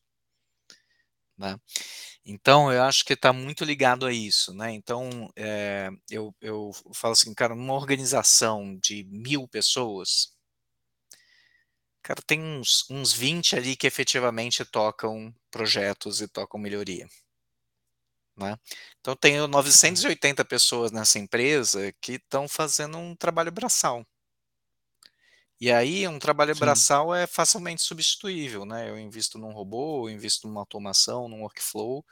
[1.38, 1.56] Né.
[2.24, 7.12] Então eu acho que está muito ligado a isso, né, então, eh, eu eu falo
[7.12, 10.26] assim: "Cara, numa organização de 1000 pessoas"
[12.04, 17.06] cara, tem uns uns 20 ali que efetivamente tocam projetos e tocam melhoria.
[18.36, 18.56] Né.
[19.00, 19.46] Então tenho É.
[19.46, 24.04] 980 pessoas nessa empresa que estão fazendo um trabalho braçal.
[25.62, 26.56] E aí um trabalho Sim.
[26.56, 32.02] braçal é facilmente substituível, né, eu invisto num robô, eu invisto numa automação, num workflow,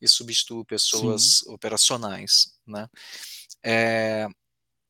[0.00, 1.36] e substituo Sim.
[1.36, 2.88] pessoas operacionais, né.
[3.64, 4.28] Eh,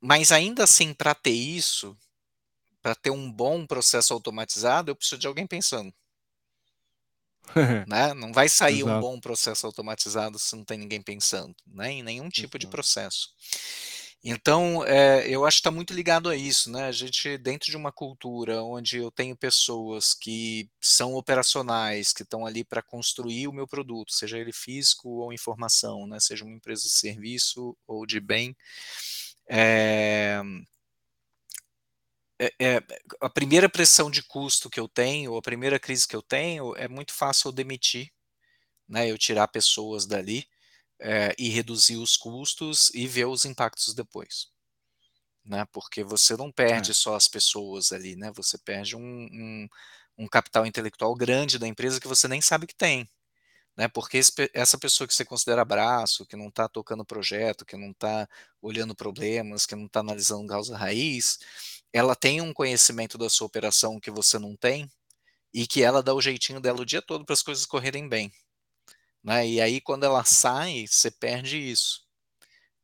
[0.00, 1.96] mas ainda assim pra ter isso,
[2.82, 5.92] pra ter um bom processo automatizado, eu preciso de alguém pensando.
[7.88, 8.98] Né, não vai sair um Exato.
[8.98, 12.66] bom processo automatizado se não tem ninguém pensando, né, em nenhum tipo de Exato.
[12.66, 13.28] processo.
[14.28, 17.76] Então, eh, eu acho que está muito ligado a isso, né, a gente dentro de
[17.76, 23.52] uma cultura onde eu tenho pessoas que são operacionais, que estão ali pra construir o
[23.52, 28.18] meu produto, seja ele físico ou informação, né, seja uma empresa de serviço ou de
[28.20, 28.56] bem,
[29.48, 30.42] eh
[32.60, 32.82] eh,
[33.20, 36.86] a primeira pressão de custo que eu tenho, a primeira crise que eu tenho, é
[36.88, 38.10] muito fácil eu demitir,
[38.88, 40.46] né, eu tirar pessoas dali,
[41.00, 44.48] eh, e reduzir os custos e ver os impactos depois.
[45.44, 46.96] Né, porque você não perde É.
[46.96, 49.00] só as pessoas ali, né, você perde um
[49.32, 49.68] um
[50.18, 53.08] um capital intelectual grande da empresa que você nem sabe que tem,
[53.76, 57.66] né, porque esse essa pessoa que você considera braço, que não está tocando o projeto,
[57.66, 58.28] que não está
[58.62, 61.38] olhando problemas, que não está analisando causa raiz,
[61.92, 64.90] ela tem um conhecimento da sua operação que você não tem,
[65.54, 68.32] e que ela dá o jeitinho dela o dia todo para as coisas correrem bem,
[69.26, 72.04] né, e aí quando ela sai, você perde isso.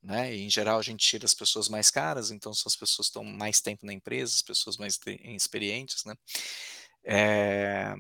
[0.03, 3.09] né, e em geral a gente tira as pessoas mais caras, então são as pessoas
[3.09, 6.15] que estão mais tempo na empresa, as pessoas mais experientes, né.
[7.05, 7.95] Eh,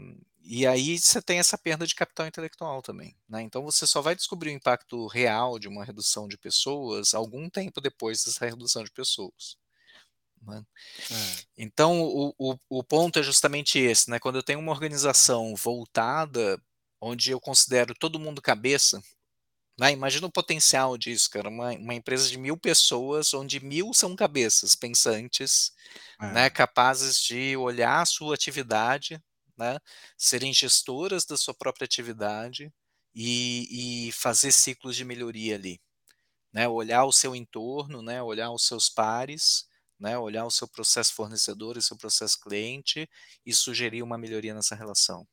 [0.44, 4.14] e aí você tem essa perda de capital intelectual também, né, então você só vai
[4.16, 8.90] descobrir o impacto real de uma redução de pessoas algum tempo depois dessa redução de
[8.92, 9.57] pessoas,
[10.42, 10.62] né.
[11.11, 11.42] É.
[11.57, 16.61] Então o o o ponto é justamente esse, né, quando eu tenho uma organização voltada,
[17.02, 19.02] onde eu considero todo mundo cabeça,
[19.78, 24.16] né, imagina o potencial disso cara, uma uma empresa de 1000 pessoas, onde 1000 são
[24.16, 25.72] cabeças pensantes,
[26.30, 26.50] né, É.
[26.50, 29.20] capazes de olhar a sua atividade,
[29.58, 29.78] né,
[30.18, 32.72] serem gestoras da sua própria atividade,
[33.14, 35.80] e e fazer ciclos de melhoria ali,
[36.52, 39.66] né, olhar o seu entorno, né, olhar os seus pares,
[40.00, 43.08] né, olhar o seu processo fornecedor e seu processo cliente,
[43.46, 45.26] e sugerir uma melhoria nessa relação.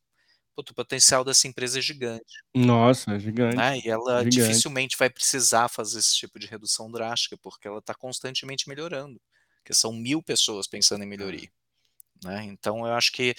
[0.59, 2.43] Puta, o potencial dessa empresa é gigante.
[2.53, 3.19] Nossa, é
[3.55, 4.29] Né, gigante, e ela gigante.
[4.29, 9.19] dificilmente vai precisar fazer esse tipo de redução drástica, porque ela está constantemente melhorando,
[9.57, 11.49] porque são 1000 pessoas pensando em melhoria,
[12.25, 12.29] É.
[12.29, 13.35] né, então eu acho que,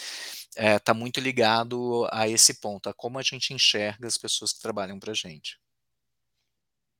[0.56, 4.98] está muito ligado a esse ponto, a como a gente enxerga as pessoas que trabalham
[5.00, 5.58] para gente.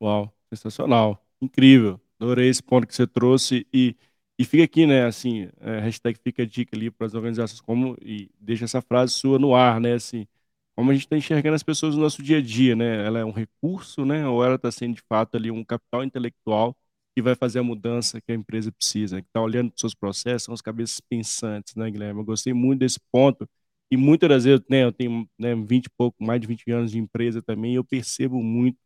[0.00, 3.94] Uau, sensacional, incrível, adorei esse ponto que você trouxe e
[4.40, 7.96] e fica aqui, né, assim, eh, hashtag fica a dica ali para as organizações como
[8.02, 10.26] e deixa essa frase sua no ar, né, assim,
[10.74, 13.24] como a gente está enxergando as pessoas no nosso dia a dia, né, ela é
[13.24, 16.74] um recurso, né, ou ela está sendo de fato ali um capital intelectual,
[17.14, 19.94] que vai fazer a mudança que a empresa precisa, que está olhando para os seus
[19.94, 23.48] processos, são as cabeças pensantes, né, Guilherme, eu gostei muito desse ponto,
[23.90, 26.92] e muitas das vezes, né, eu tenho, né, 20 e pouco, mais de 20 anos
[26.92, 28.78] de empresa também, eu percebo muito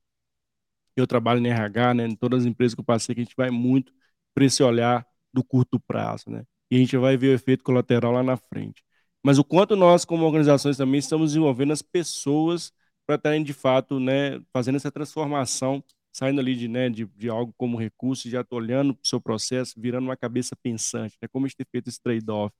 [0.96, 3.36] eu trabalho no RH, né, em todas as empresas que eu passei, que a gente
[3.36, 3.92] vai muito
[4.34, 8.12] para esse olhar do curto prazo, né, e a gente vai ver o efeito colateral
[8.12, 8.82] lá na frente.
[9.24, 12.72] Mas o quanto nós como organizações também estamos desenvolvendo as pessoas
[13.06, 17.52] para estarem de fato, né, fazendo essa transformação, saindo ali de, né, de de algo
[17.58, 21.48] como recurso já olhando para o seu processo, virando uma cabeça pensante, né, como a
[21.48, 22.54] gente tem feito esse trade off.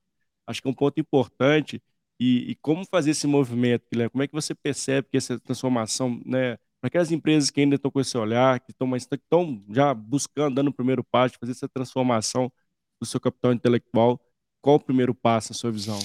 [0.47, 1.81] Acho que é um ponto importante,
[2.19, 6.21] e e como fazer esse movimento, Guilherme, como é que você percebe que essa transformação,
[6.25, 9.93] né, para aquelas empresas que ainda estão com esse olhar, que estão mais estão já
[9.93, 12.51] buscando, dando o primeiro passo, fazer essa transformação
[13.05, 14.19] do seu capital intelectual,
[14.61, 15.99] qual o primeiro passo na sua visão?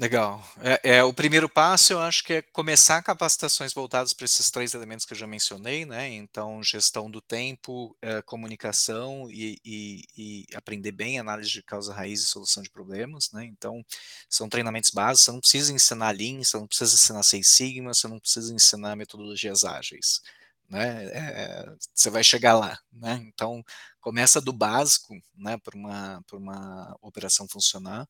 [0.00, 4.48] Legal, é é o primeiro passo eu acho que é começar capacitações voltadas para esses
[4.48, 10.04] 3 elementos que eu já mencionei, né, então gestão do tempo, eh, comunicação e e
[10.16, 13.84] e aprender bem análise de causa raiz e solução de problemas, né, então,
[14.30, 18.06] são treinamentos básicos, você não precisa ensinar Lean, você não precisa ensinar Six Sigma, você
[18.06, 20.20] não precisa ensinar metodologias ágeis,
[20.68, 23.62] né, eh, você vai chegar lá, né, então,
[24.00, 28.08] começa do básico, né, para uma para uma operação funcionar.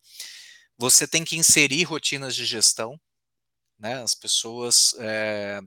[0.78, 3.00] Você tem que inserir rotinas de gestão,
[3.78, 5.60] né, as pessoas, eh,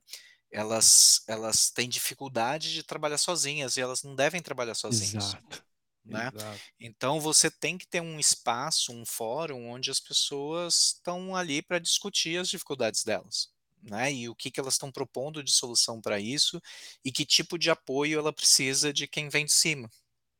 [0.51, 5.65] elas elas têm dificuldade de trabalhar sozinhas e elas não devem trabalhar sozinhos, Exato,
[6.05, 6.31] né,
[6.79, 11.79] então você tem que ter um espaço, um fórum onde as pessoas estão ali para
[11.79, 13.50] discutir as dificuldades delas,
[13.83, 16.61] né, e o que que elas estão propondo de solução para isso,
[17.03, 19.89] e que tipo de apoio ela precisa de quem vem de cima,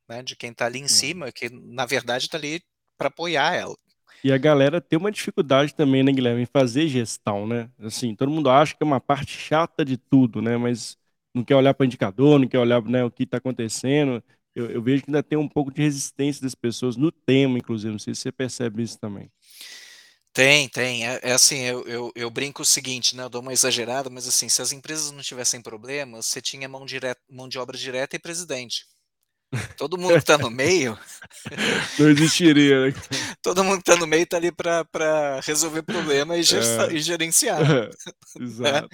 [0.10, 0.88] né, de quem está ali em Hã.
[0.89, 2.63] cima, que na verdade está ali
[2.97, 3.75] para apoiar ela.
[4.23, 8.30] E a galera tem uma dificuldade também, né, Guilherme, em fazer gestão, né, assim, todo
[8.32, 10.95] mundo acha que é uma parte chata de tudo, né, mas
[11.34, 14.23] não quer olhar para indicador, não quer olhar, né, o que está acontecendo,
[14.54, 17.91] eu eu vejo que ainda tem um pouco de resistência das pessoas no tema inclusive,
[17.91, 19.32] não sei se você percebe isso também.
[20.34, 23.52] Tem, tem, é é assim, eu eu eu brinco o seguinte, né, eu dou uma
[23.52, 27.60] exagerada, mas assim, se as empresas não tivessem problemas, você tinha mão direta mão de
[27.60, 28.86] obra direta e presidente.
[29.78, 30.98] Todo mundo que está no meio
[32.00, 32.94] Não existiria, né.
[33.42, 37.66] todo mundo que está no meio está ali para resolver problema e É, e gerenciar,
[37.68, 37.90] né.
[38.40, 38.90] exato.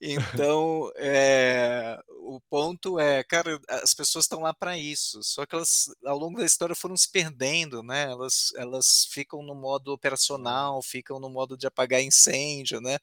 [0.00, 5.86] Então, eh, o ponto é, cara, as pessoas estão lá para isso, só que elas
[6.04, 11.20] ao longo da história foram se perdendo, né, elas elas ficam no modo operacional, ficam
[11.20, 12.98] no modo de apagar incêndio, né,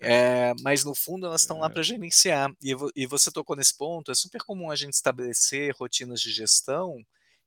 [0.00, 1.70] eh, mas no fundo elas estão lá É.
[1.70, 6.20] para gerenciar, e e você tocou nesse ponto, é super comum a gente estabelecer rotinas
[6.24, 6.96] de gestão,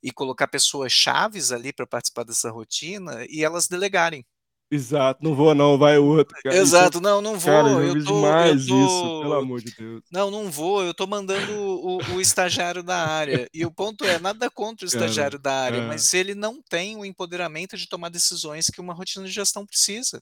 [0.01, 4.25] e colocar pessoas chaves ali para participar dessa rotina e elas delegarem.
[4.69, 7.81] Exato, não vou não, vai outro, cara, isso é Exato, não, não cara, eu vou,
[7.81, 10.03] já eu eu demais isso, pelo amor de Deus.
[10.11, 14.19] não, não vou, eu estou mandando o o estagiário da área, e o ponto é,
[14.19, 15.81] nada contra o Cara, estagiário da área, é.
[15.81, 20.21] mas ele não tem o empoderamento de tomar decisões que uma rotina de gestão precisa.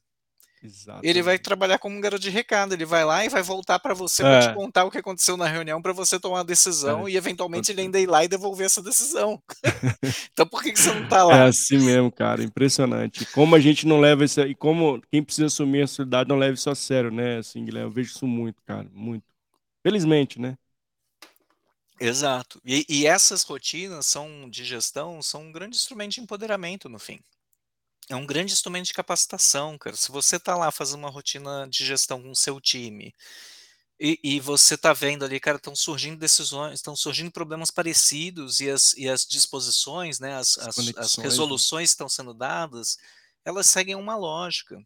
[1.01, 3.93] Ele vai trabalhar como um garoto de recado, ele vai lá e vai voltar para
[3.93, 4.49] você para te É.
[4.49, 6.43] contar o que aconteceu na reunião para você tomar
[6.83, 7.15] É, decisão e
[7.51, 9.41] pode eventualmente ele ainda ir lá e devolver essa decisão.
[10.33, 11.47] Então por que que você não está É lá?
[11.47, 15.81] assim mesmo cara, impressionante, como a gente não leva isso aí como quem precisa assumir
[15.83, 18.87] a sociedade não leva isso a sério, né, assim, Guilherme, eu vejo isso muito cara,
[18.93, 19.23] muito.
[19.83, 20.57] Felizmente, né.
[21.99, 22.61] Exato.
[22.65, 27.19] E e essas rotinas são de gestão, são um grande instrumento de empoderamento no fim.
[28.09, 29.95] É um grande instrumento de capacitação, cara.
[29.95, 33.13] Se você tá lá fazendo uma rotina de gestão com o seu time,
[33.99, 38.69] e e você tá vendo ali, cara, estão surgindo decisões estão surgindo problemas parecidos e
[38.69, 41.23] as e as disposições, né, as As as né.
[41.23, 42.97] resoluções estão sendo dadas,
[43.45, 44.77] elas seguem uma lógica.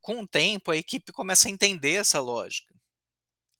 [0.00, 2.74] Com o tempo, a equipe começa a entender essa lógica.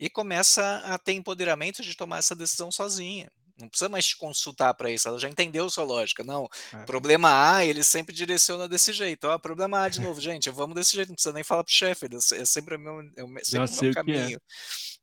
[0.01, 3.31] E começa a ter empoderamento de tomar essa decisão sozinha.
[3.59, 6.23] Não precisa mais te consultar pra isso, ela já entendeu sua lógica.
[6.23, 6.87] Não, É.
[6.87, 9.27] problema A, ele sempre direciona desse jeito.
[9.29, 11.75] "Ó, problema A de novo, gente, vamos desse jeito", não precisa nem falar para o
[11.75, 14.29] chefe, ele é sempre o mesmo é o sempre o que é.
[14.29, 14.39] caminho,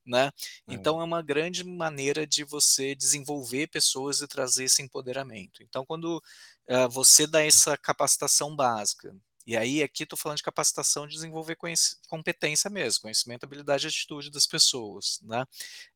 [0.06, 0.32] né.
[0.68, 0.94] É.
[0.94, 5.64] Então é uma grande maneira de você desenvolver pessoas e trazer esse empoderamento.
[5.64, 6.22] Então quando,
[6.70, 11.58] hã, você dá essa capacitação básica, e aí aqui tô falando de capacitação de desenvolver
[12.10, 15.46] competência mesmo, conhecimento, habilidade e atitude das pessoas, né.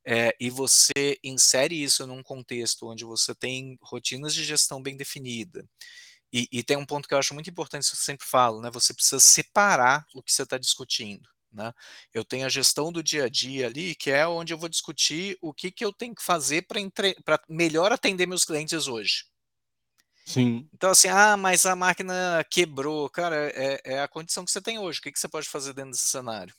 [0.06, 5.66] Eh, e você insere isso num contexto onde você tem rotinas de gestão bem definida,
[6.34, 8.72] e e tem um ponto que eu acho muito importante, isso eu sempre falo, né,
[8.72, 11.74] você precisa separar o que você tá discutindo, né.
[12.14, 15.38] Eu tenho a gestão do dia a dia ali, que é onde eu vou discutir
[15.42, 16.64] o que que eu tenho que fazer
[17.26, 19.26] pra melhor atender meus clientes hoje.
[20.28, 20.70] Sim.
[20.74, 24.78] Então assim: "Ah, mas a máquina quebrou", cara, é é a condição que você tem
[24.78, 26.54] hoje, o que que você pode fazer dentro desse cenário?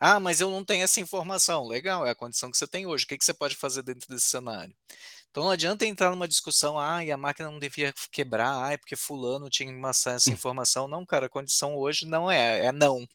[0.00, 3.04] "Ah, mas eu não tenho essa informação", legal, é a condição que você tem hoje,
[3.04, 4.74] o que que você pode fazer dentro desse cenário?
[5.30, 9.50] Então não adianta entrar numa discussão: "Ai, a máquina não devia quebrar, ai, porque fulano
[9.50, 13.06] tinha acesso à informação", não cara, a condição hoje não é, é não.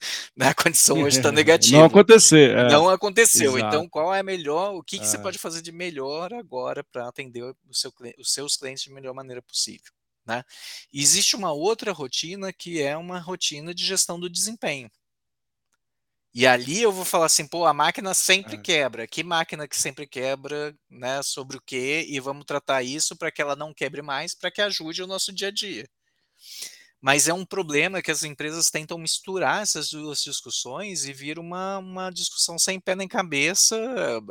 [0.36, 1.84] Né, a condição hoje tá Não negativa.
[1.84, 2.76] acontecer, é.
[2.76, 3.90] Não aconteceu, então Exato.
[3.90, 5.20] qual é melhor o que que você É.
[5.20, 9.42] pode fazer de melhor agora pra atender o seu os seus clientes de melhor maneira
[9.42, 9.92] possível,
[10.26, 10.44] né.
[10.92, 14.90] Existe uma outra rotina que é uma rotina de gestão do desempenho.
[16.34, 18.62] E ali eu vou falar assim: "Pô, a máquina sempre É.
[18.62, 23.32] quebra, que máquina que sempre quebra, né, sobre o quê, e vamos tratar isso pra
[23.32, 25.88] que ela não quebre mais, pra que ajude o nosso dia a dia".
[27.02, 31.78] Mas é um problema que as empresas tentam misturar essas 2 discussões e vira uma
[31.78, 33.76] uma discussão sem pé nem cabeça,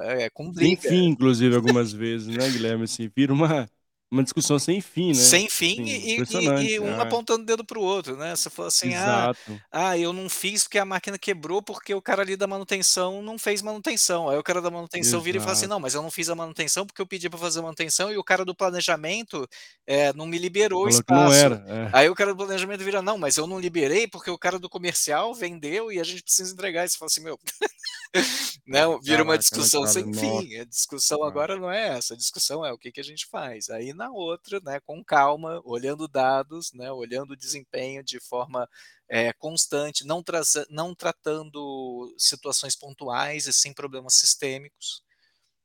[0.02, 0.76] eh, com Sem briga.
[0.76, 3.68] fim, inclusive, algumas vezes, né, Guilherme, assim, vira uma
[4.12, 5.32] uma discussão sem fim, né.
[5.32, 7.00] Sem fim Assim, e e e um é.
[7.00, 8.36] apontando o dedo para o outro, né.
[8.36, 9.64] Você fala assim: "Ah Exato.
[9.72, 13.38] ah, eu não fiz porque a máquina quebrou, porque o cara ali da manutenção não
[13.40, 15.70] fez manutenção", aí o cara da manutenção vira e fala assim: Exato.
[15.70, 18.24] "Não, mas eu não fiz a manutenção, porque eu pedi pra fazer manutenção e o
[18.24, 19.48] cara do planejamento,
[19.88, 21.34] eh, não me liberou o Falou não espaço".
[21.34, 21.90] era, é.
[21.92, 24.70] Aí o cara do planejamento vira: "Não, mas eu não liberei, porque o cara do
[24.70, 27.40] comercial vendeu e a gente precisa entregar", e você fala assim: "Meu",
[28.68, 31.26] né, É, vira uma né, discussão sem fim, a discussão É.
[31.26, 33.70] agora não é essa, a discussão é o que que a gente faz.
[33.70, 38.70] Aí na outra, né, com calma, olhando dados, né, olhando o desempenho de forma,
[39.10, 40.24] eh, constante, não
[40.72, 45.04] não tratando situações pontuais e sim problemas sistêmicos,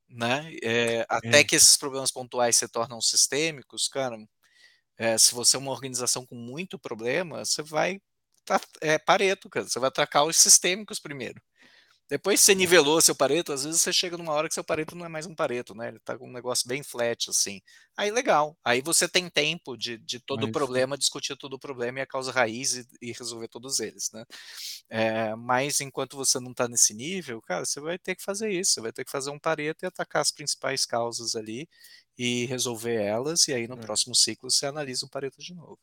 [0.08, 1.44] né, eh, até É.
[1.44, 4.16] que esses problemas pontuais se tornam sistêmicos, cara,
[4.98, 8.00] eh, se você é uma organização com muito problema, você vai
[8.82, 11.40] é Pareto, cara, você vai atacar os sistêmicos primeiro.
[12.10, 12.54] Depois que você É.
[12.54, 15.24] nivelou seu Pareto, às vezes você chega numa hora que seu Pareto não é mais
[15.26, 17.62] um Pareto, né, ele tá com um negócio bem flat, assim.
[17.96, 20.84] Aí legal, aí você tem tempo de de todo o Mas sim.
[20.88, 24.24] problema, discutir todo o problema e a causa raiz e e resolver todos eles, né.
[24.90, 28.72] Eh, mas enquanto você não tá nesse nível, cara, você vai ter que fazer isso,
[28.74, 31.68] você vai ter que fazer um Pareto e atacar as principais causas ali,
[32.18, 33.78] e resolver elas, e aí no É.
[33.78, 35.78] próximo ciclo você analisa o Pareto de novo.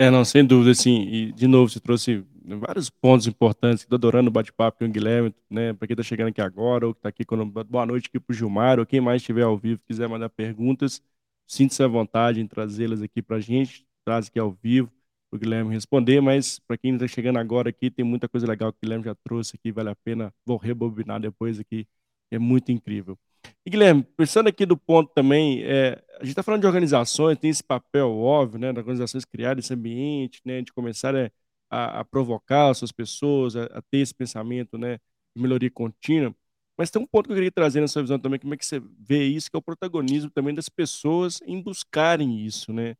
[0.00, 4.28] É, não, sem dúvida, assim, e de novo você trouxe vários pontos importantes, tô adorando
[4.28, 7.08] o bate-papo com o Guilherme, né, pra quem tá chegando aqui agora ou que tá
[7.08, 10.08] aqui quando boa noite aqui para o Gilmar ou quem mais estiver ao vivo quiser
[10.08, 11.02] mandar perguntas,
[11.48, 14.88] sinta-se à vontade em trazê-las aqui pra gente, traz aqui ao vivo,
[15.30, 18.72] para o Guilherme responder, mas pra quem tá chegando agora aqui, tem muita coisa legal
[18.72, 21.86] que o Guilherme já trouxe aqui, vale a pena, vou rebobinar depois aqui,
[22.30, 23.18] é muito incrível.
[23.66, 27.50] E Guilherme, pensando aqui do ponto também, eh, a gente tá falando de organizações, tem
[27.50, 31.24] esse papel óbvio, né, das organizações criarem esse ambiente, né, de começarem
[31.70, 34.98] a a provocar as suas pessoas, a a ter esse pensamento, né,
[35.36, 36.34] de melhoria contínua,
[36.78, 38.64] mas tem um ponto que eu queria trazer na sua visão também, como é que
[38.64, 42.94] você vê isso, que é o protagonismo também das pessoas em buscarem isso, né.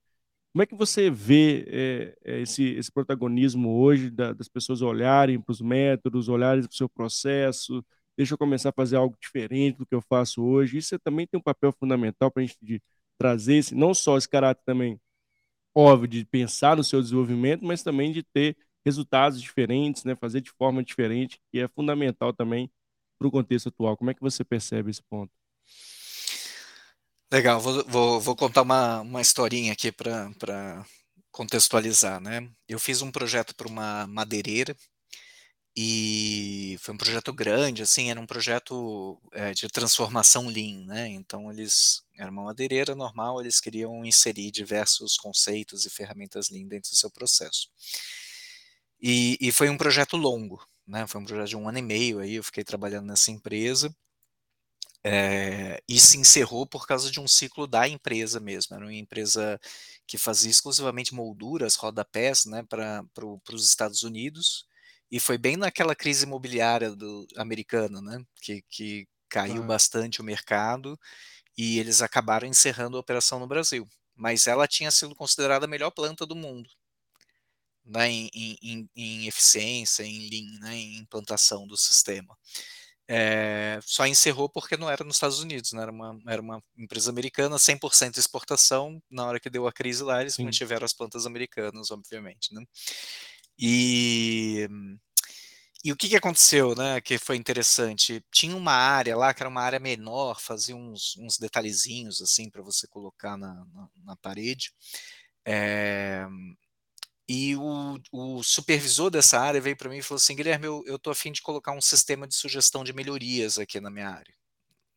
[0.55, 5.41] Como é que você vê, eh eh, esse esse protagonismo hoje da das pessoas olharem
[5.41, 7.85] para os métodos, olharem para o seu processo,
[8.19, 11.39] "deixa eu começar a fazer algo diferente do que eu faço hoje", isso também tem
[11.41, 12.83] um papel fundamental pra gente de
[13.19, 15.01] trazer esse não só esse caráter também,
[15.77, 18.57] óbvio, de pensar no seu desenvolvimento, mas também de ter
[18.87, 22.71] resultados diferentes, né, fazer de forma diferente, que é fundamental também
[23.19, 25.31] para o contexto atual, como é que você percebe esse ponto?
[27.33, 30.31] Legal, vou vou vou contar uma uma historinha aqui pra
[31.31, 32.49] contextualizar, né.
[32.67, 34.75] Eu fiz um projeto pra uma madeireira
[35.77, 41.09] e foi um projeto grande, assim, era um projeto é, de transformação Lean, né?
[41.09, 46.91] Então eles era uma madeireira normal, eles queriam inserir diversos conceitos e ferramentas Lean dentro
[46.91, 47.69] do seu processo.
[49.01, 51.07] E, e foi um projeto longo, né?
[51.07, 53.95] Foi um projeto de um ano e meio aí, eu fiquei trabalhando nessa empresa.
[55.05, 58.75] É, e se encerrou por causa de um ciclo da empresa mesmo.
[58.77, 59.59] Era uma empresa
[60.07, 64.67] que fazia exclusivamente molduras, rodapés, né, para pro, os Estados Unidos.
[65.11, 69.67] E foi bem naquela crise imobiliária do, americana, né, que, que caiu ah.
[69.67, 70.99] bastante o mercado
[71.57, 73.89] e eles acabaram encerrando a operação no Brasil.
[74.15, 76.69] Mas ela tinha sido considerada a melhor planta do mundo
[77.89, 78.31] né, em,
[78.63, 82.37] em, em, eficiência, em lean, né, em implantação do sistema.
[83.11, 87.11] É, só encerrou porque não era nos Estados Unidos, né, era, uma, era uma empresa
[87.11, 90.45] americana, 100% exportação, na hora que deu a crise lá, eles Sim.
[90.45, 92.53] mantiveram as plantas americanas, obviamente.
[92.53, 92.63] Né?
[93.59, 94.69] E,
[95.85, 98.25] e o que, que aconteceu, né, que foi interessante?
[98.33, 102.63] Tinha uma área lá, que era uma área menor, fazia uns, uns detalhezinhos, assim, para
[102.63, 104.73] você colocar na, na, na parede,
[105.45, 106.27] é,
[107.29, 111.11] e o, o, supervisor dessa área veio para mim e falou assim: Guilherme, eu, tô
[111.11, 114.35] afim de colocar um sistema de sugestão de melhorias aqui na minha área.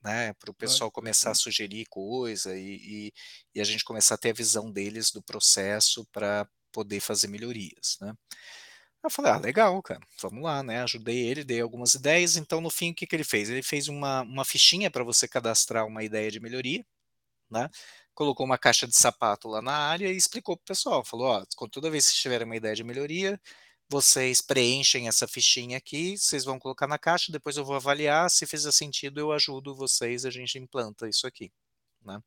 [0.03, 3.13] Né, para o pessoal começar a sugerir coisa e, e,
[3.53, 7.97] e, a gente começar a ter a visão deles do processo para poder fazer melhorias.
[8.01, 8.13] Né.
[9.03, 10.83] Eu falei, ah, legal, cara, vamos lá, né?
[10.83, 12.37] Ajudei ele, dei algumas ideias.
[12.37, 13.49] Então, no fim, o que, que ele fez?
[13.49, 16.85] Ele fez uma, uma fichinha para você cadastrar uma ideia de melhoria,
[17.49, 17.69] né?
[18.13, 21.03] colocou uma caixa de sapato lá na área e explicou para o pessoal.
[21.03, 23.39] Falou: ó, toda vez que tiverem uma ideia de melhoria,
[23.89, 28.45] vocês preenchem essa fichinha aqui, vocês vão colocar na caixa, depois eu vou avaliar, se
[28.45, 31.51] fizer sentido eu ajudo vocês, a gente implanta isso aqui,
[32.03, 32.21] né?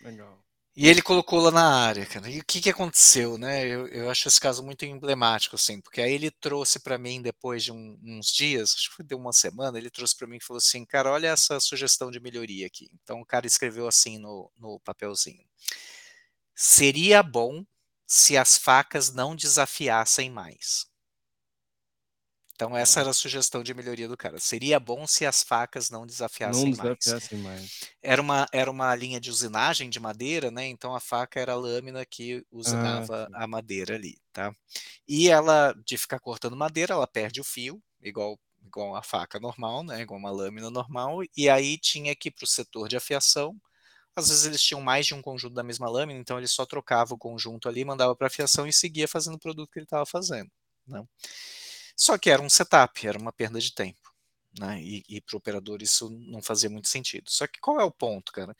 [0.00, 0.42] Legal.
[0.74, 2.30] E ele colocou lá na área, cara.
[2.30, 3.66] E o que, que aconteceu, né?
[3.66, 7.62] Eu, eu acho esse caso muito emblemático, assim, porque aí ele trouxe para mim, depois
[7.62, 10.58] de um, uns dias, acho que deu uma semana, ele trouxe para mim e falou
[10.58, 12.88] assim: cara, olha essa sugestão de melhoria aqui.
[13.02, 15.44] Então o cara escreveu assim no, no papelzinho:
[16.54, 17.64] seria bom
[18.06, 20.86] se as facas não desafiassem mais.
[22.54, 24.38] Então essa era a sugestão de melhoria do cara.
[24.38, 27.60] Seria bom se as facas não desafiassem, não desafiassem mais.
[27.60, 27.80] mais.
[28.02, 30.66] Era uma, era uma linha de usinagem de madeira, né?
[30.66, 34.54] Então a faca era a lâmina que usinava ah, a madeira ali, tá?
[35.08, 39.82] E ela, de ficar cortando madeira, ela perde o fio, igual igual a faca normal,
[39.82, 40.02] né?
[40.02, 41.20] Igual uma lâmina normal.
[41.36, 43.60] E aí tinha que ir para o setor de afiação.
[44.14, 47.14] Às vezes eles tinham mais de um conjunto da mesma lâmina, então ele só trocava
[47.14, 50.50] o conjunto ali, mandava para afiação e seguia fazendo o produto que ele estava fazendo.
[50.86, 51.02] Né?
[52.02, 54.12] Só que era um setup, era uma perda de tempo.
[54.58, 54.82] Né?
[54.82, 57.30] E, e para o operador isso não fazia muito sentido.
[57.30, 58.56] Só que qual é o ponto, cara?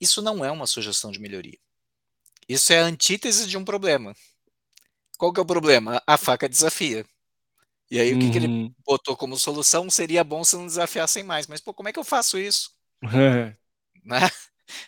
[0.00, 1.58] Isso não é uma sugestão de melhoria.
[2.48, 4.14] Isso é a antítese de um problema.
[5.18, 6.00] Qual que é o problema?
[6.06, 7.04] A faca desafia.
[7.90, 8.18] E aí uhum.
[8.18, 8.74] o que, que, ele uhum.
[8.86, 11.48] botou como solução seria bom se não desafiassem mais.
[11.48, 12.70] Mas pô, como é que eu faço isso?
[13.02, 13.56] É.
[14.04, 14.20] Né?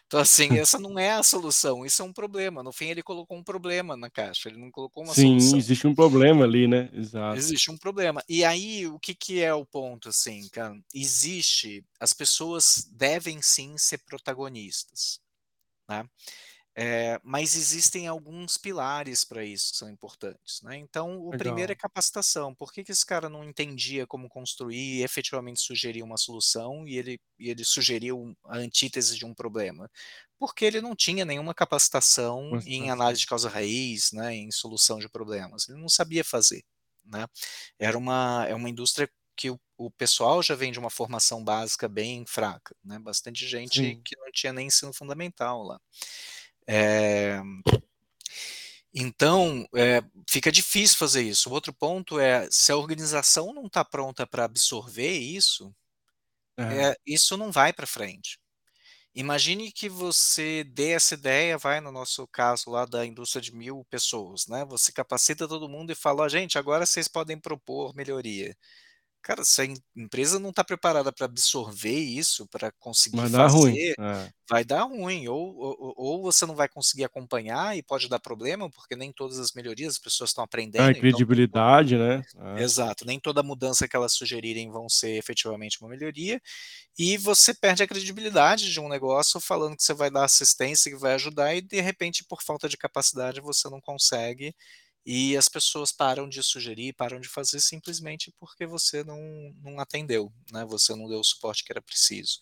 [0.06, 2.62] Então, assim, essa não é a solução, isso é um problema.
[2.62, 5.58] No fim, ele colocou um problema na caixa, ele não colocou uma Sim, solução.
[5.58, 6.88] existe um problema ali, né?
[6.92, 7.36] Exato.
[7.36, 8.22] Existe um problema.
[8.28, 10.74] E aí, o que, que é o ponto, assim, cara?
[10.94, 15.20] Existe, as pessoas devem sim ser protagonistas,
[15.88, 16.04] né?
[16.80, 20.62] É, mas existem alguns pilares para isso que são importantes.
[20.62, 20.76] Né?
[20.76, 21.38] Então, o Legal.
[21.38, 22.54] primeiro é capacitação.
[22.54, 26.96] Por que, que esse cara não entendia como construir e efetivamente sugerir uma solução e
[26.96, 29.90] ele, e ele sugeriu a antítese de um problema?
[30.38, 35.00] Porque ele não tinha nenhuma capacitação Mas, em análise de causa raiz, né, em solução
[35.00, 35.68] de problemas.
[35.68, 36.62] Ele não sabia fazer.
[37.04, 37.26] Né?
[37.76, 41.88] Era uma, é uma indústria que o, o, pessoal já vem de uma formação básica
[41.88, 42.98] bem fraca, né?
[42.98, 44.02] Bastante gente Sim.
[44.02, 45.80] que não tinha nem ensino fundamental lá.
[46.68, 47.40] É,
[48.92, 51.48] então, é, fica difícil fazer isso.
[51.48, 55.74] O outro ponto é, se a organização não está pronta para absorver isso,
[56.58, 56.96] é.
[57.06, 58.38] isso não vai para frente.
[59.14, 63.84] Imagine que você dê essa ideia, vai no nosso caso lá da indústria de mil
[63.90, 64.64] pessoas, né?
[64.66, 68.56] Você capacita todo mundo e fala, gente, agora vocês podem propor melhoria.
[69.22, 69.66] Cara, se a
[69.96, 73.76] empresa não está preparada para absorver isso, para conseguir vai dar fazer, ruim.
[73.76, 74.32] É.
[74.48, 75.28] vai dar ruim.
[75.28, 79.38] Ou, ou, ou, você não vai conseguir acompanhar e pode dar problema, porque nem todas
[79.38, 80.88] as melhorias as pessoas estão aprendendo.
[80.88, 82.22] É, credibilidade, então, né?
[82.56, 82.62] É.
[82.62, 83.04] Exato.
[83.04, 86.40] Nem toda mudança que elas sugerirem vão ser efetivamente uma melhoria.
[86.98, 90.98] E você perde a credibilidade de um negócio falando que você vai dar assistência, que
[90.98, 94.54] vai ajudar, e de repente, por falta de capacidade, você não consegue
[95.10, 99.18] e as pessoas param de sugerir, param de fazer simplesmente porque você não,
[99.62, 100.66] não atendeu, né?
[100.66, 102.38] você não deu o suporte que era preciso.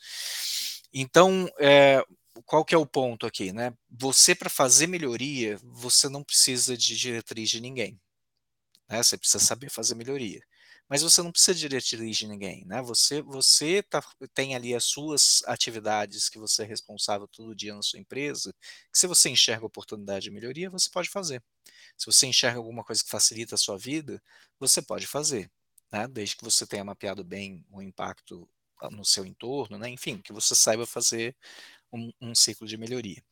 [0.93, 2.03] Então, é,
[2.45, 3.53] qual que é o ponto aqui?
[3.53, 3.73] Né?
[3.89, 8.01] Você, para fazer melhoria, você não precisa de diretriz de ninguém.
[8.89, 9.01] Né?
[9.01, 10.43] Você precisa saber fazer melhoria.
[10.89, 14.03] Mas você não precisa diretriz de ninguém, né, você você tá
[14.35, 18.53] tem ali as suas atividades que você é responsável todo dia na sua empresa,
[18.93, 21.43] que se você enxerga oportunidade de melhoria, você pode fazer.
[21.97, 24.23] Se você enxerga alguma coisa que facilita a sua vida,
[24.61, 25.51] você pode fazer,
[25.93, 28.49] né, desde que você tenha mapeado bem o impacto
[28.93, 31.37] no seu entorno, né, enfim, que você saiba fazer
[31.93, 33.23] um um ciclo de melhoria.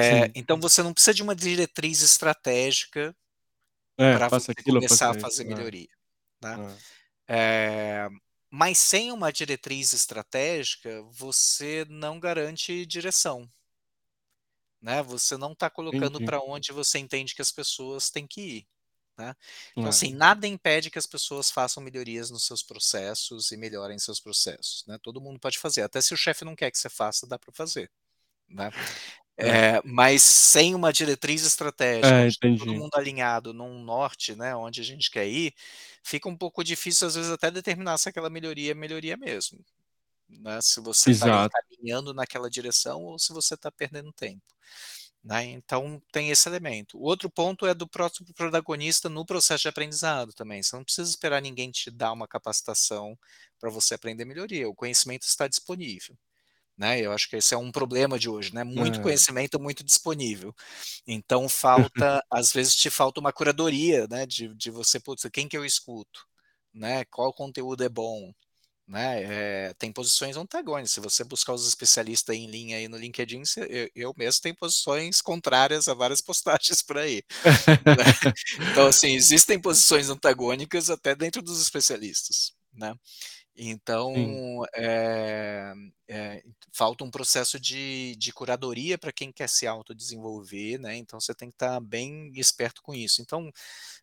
[0.00, 0.34] Sim.
[0.34, 3.14] então você não precisa de uma diretriz estratégica
[3.98, 4.18] É,
[4.58, 5.28] aquilo, começar faça a isso.
[5.28, 5.68] fazer É.
[5.68, 5.88] melhoria,
[6.42, 6.58] né.
[6.58, 6.78] É.
[7.28, 8.08] Eh,
[8.50, 13.50] mas sem uma diretriz estratégica, você não garante direção.
[14.82, 18.68] Né, você não tá colocando pra onde você entende que as pessoas têm que ir,
[19.18, 19.34] né.
[19.78, 19.90] Então, É.
[19.90, 24.84] assim, nada impede que as pessoas façam melhorias nos seus processos e melhorem seus processos,
[24.86, 27.38] né, todo mundo pode fazer, até se o chefe não quer que você faça, dá
[27.38, 27.90] pra fazer,
[28.48, 28.72] né.
[29.40, 29.58] É.
[29.76, 34.80] Eh, mas sem uma diretriz estratégica, É, tá todo mundo alinhado num norte, né, onde
[34.80, 35.54] a gente quer ir,
[36.02, 39.64] fica um pouco difícil, às vezes, até determinar se aquela melhoria é melhoria mesmo,
[40.28, 41.58] né, se você tá Exato.
[41.70, 44.42] caminhando naquela direção ou se você tá perdendo tempo,
[45.24, 46.98] né, então tem esse elemento.
[46.98, 51.10] O outro ponto é do próximo protagonista no processo de aprendizado também, você não precisa
[51.10, 53.18] esperar ninguém te dar uma capacitação
[53.60, 56.16] pra você aprender melhoria, o conhecimento está disponível,
[56.78, 59.00] né, eu acho que esse é um problema de hoje, né, muito É.
[59.00, 60.54] conhecimento muito disponível.
[61.06, 61.48] Então
[61.90, 65.64] falta às vezes te falta uma curadoria, né, de de você: "Putz, quem que eu
[65.66, 66.26] escuto?",
[66.74, 68.32] né, "Qual conteúdo é bom?",
[68.88, 69.22] né,
[69.70, 73.90] eh, tem posições antagônicas, se você buscar os especialistas em linha aí no LinkedIn, eu
[73.94, 77.22] eu mesmo tenho posições contrárias a várias postagens por aí,
[77.88, 78.04] né.
[78.70, 82.94] Então, assim, existem posições antagônicas até dentro dos especialistas, né.
[83.60, 85.74] Então, eh
[86.08, 91.34] eh, falta um processo de de curadoria pra quem quer se autodesenvolver, né, então você
[91.34, 93.20] tem que tá bem esperto com isso.
[93.20, 93.50] Então,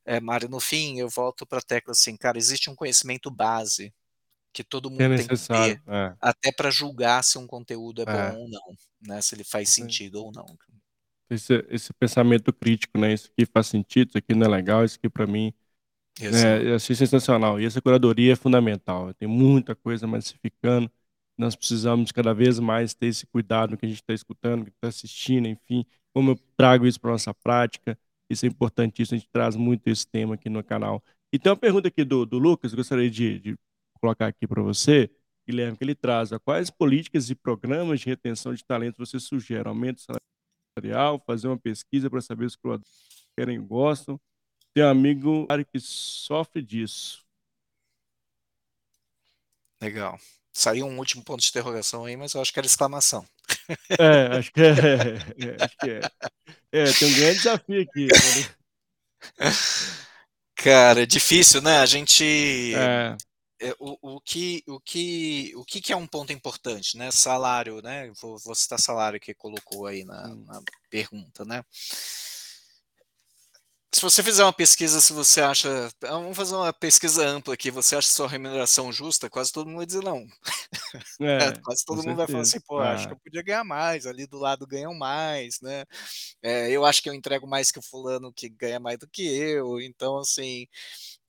[0.06, 3.94] eh, Mário, no fim, eu volto pra tecla, assim, cara, existe um conhecimento base,
[4.54, 6.16] que todo é mundo tem que ter, é.
[6.22, 8.38] até pra julgar se um conteúdo é bom É.
[8.38, 10.58] ou não, né, se ele faz sentido ou não.
[11.30, 14.98] Esse esse pensamento crítico, né, isso aqui faz sentido, isso aqui não é legal, isso
[14.98, 15.52] aqui pra mim,
[16.30, 16.64] né, Exato.
[16.64, 20.92] eu achei sensacional e essa curadoria é fundamental, tem muita coisa massificando,
[21.38, 24.72] nós precisamos cada vez mais ter esse cuidado no que a gente tá escutando, que
[24.80, 27.98] tá assistindo, enfim, como eu trago isso pra nossa prática,
[28.30, 31.04] isso é importantíssimo, a gente traz muito esse tema aqui no canal.
[31.34, 33.58] E tem uma pergunta aqui do do Lucas, gostaria de de
[34.02, 35.10] colocar aqui pra você,
[35.48, 39.68] Guilherme, que ele traz, "Quais políticas e programas de retenção de talento você sugere?
[39.68, 40.02] Aumento
[40.78, 44.20] salarial, fazer uma pesquisa pra saber se os colaboradores querem e gostam?
[44.78, 47.26] Um amigo que sofre disso".
[49.82, 50.20] Legal.
[50.54, 53.26] Saiu um último ponto de interrogação aí, mas eu acho que era exclamação.
[53.98, 54.74] É, acho que é,
[55.38, 56.10] é, acho que é.
[56.72, 58.48] É, tem um grande desafio aqui quando
[60.56, 62.24] Cara, é difícil, né, a gente
[62.72, 63.16] É.
[63.62, 68.12] eh, o o que o que o que é um ponto importante, né, salário, né,
[68.22, 70.46] vou vou citar salário que colocou aí na Sim.
[70.46, 71.64] na pergunta, né.
[73.96, 77.96] Se você fizer uma pesquisa, se você acha vamos fazer uma pesquisa ampla aqui, você
[77.96, 79.30] acha sua remuneração justa?
[79.30, 80.28] Quase todo mundo vai dizer não.
[81.22, 82.44] É, Quase todo mundo vai falar certeza.
[82.44, 83.16] assim: "Pô, acho que É.
[83.16, 85.86] eu podia ganhar mais, ali do lado ganham mais, né,
[86.44, 89.24] eh, eu acho que eu entrego mais que o fulano que ganha mais do que
[89.28, 90.68] eu", então, assim,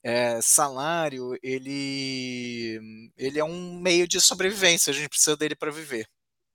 [0.03, 2.79] eh, salário ele
[3.17, 6.07] ele é um meio de sobrevivência, a gente precisa dele pra viver,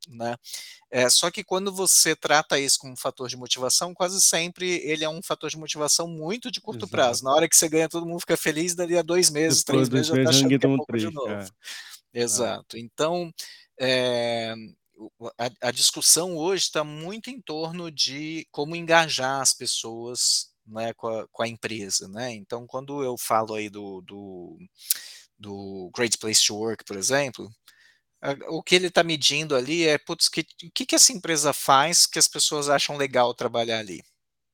[0.09, 0.37] né.
[0.91, 5.05] Eh, só que quando você trata isso como um fator de motivação, quase sempre ele
[5.05, 6.89] é um fator de motivação muito de curto Exato.
[6.89, 9.65] prazo, na hora que você ganha todo mundo fica feliz, dali a 2 meses, Depois
[9.65, 11.39] 3 de 2 meses já tá meses achando que é pouco de novo.
[11.41, 11.51] é.
[12.15, 12.23] É.
[12.23, 13.33] Exato, então,
[14.99, 20.93] o a a discussão hoje tá muito em torno de como engajar as pessoas, né,
[20.95, 24.59] com a com a empresa, né, então quando eu falo aí do do
[25.39, 27.51] do Great Place to Work, por exemplo,
[28.49, 32.19] o que ele tá medindo ali é: "Putz, que que que essa empresa faz que
[32.19, 34.03] as pessoas acham legal trabalhar ali?",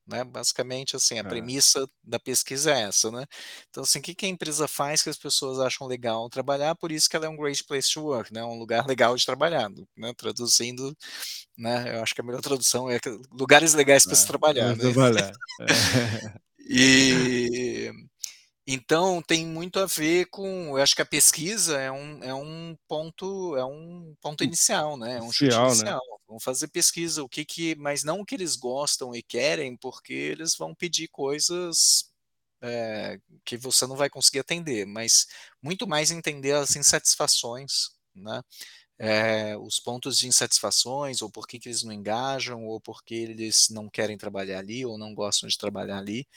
[0.07, 1.25] né, basicamente, assim, a É.
[1.25, 3.25] premissa da pesquisa é essa, né.
[3.69, 7.09] Então, assim, que que a empresa faz que as pessoas acham legal trabalhar, por isso
[7.09, 10.13] que ela é um Great Place to Work, né, um lugar legal de trabalhar, né,
[10.17, 10.95] traduzindo,
[11.57, 12.99] né, eu acho que a melhor tradução é
[13.31, 14.85] lugares legais se É, trabalhar, vai né.
[14.93, 15.37] trabalhar.
[15.59, 15.67] É.
[16.59, 17.91] E,
[18.73, 22.77] então tem muito a ver com eu acho que a pesquisa é um é um
[22.87, 24.45] ponto é um ponto Hum.
[24.45, 25.91] inicial, né, é um chute Inicial, né.
[25.91, 29.75] inicial, vamos fazer pesquisa, o que que mas não o que eles gostam e querem,
[29.77, 32.11] porque eles vão pedir coisas,
[32.63, 35.27] eh, que você não vai conseguir atender, mas
[35.63, 38.41] muito mais entender as insatisfações, né,
[38.99, 43.69] eh, os pontos de insatisfações ou por que que eles não engajam ou porque eles
[43.71, 46.27] não querem trabalhar ali ou não gostam de trabalhar ali,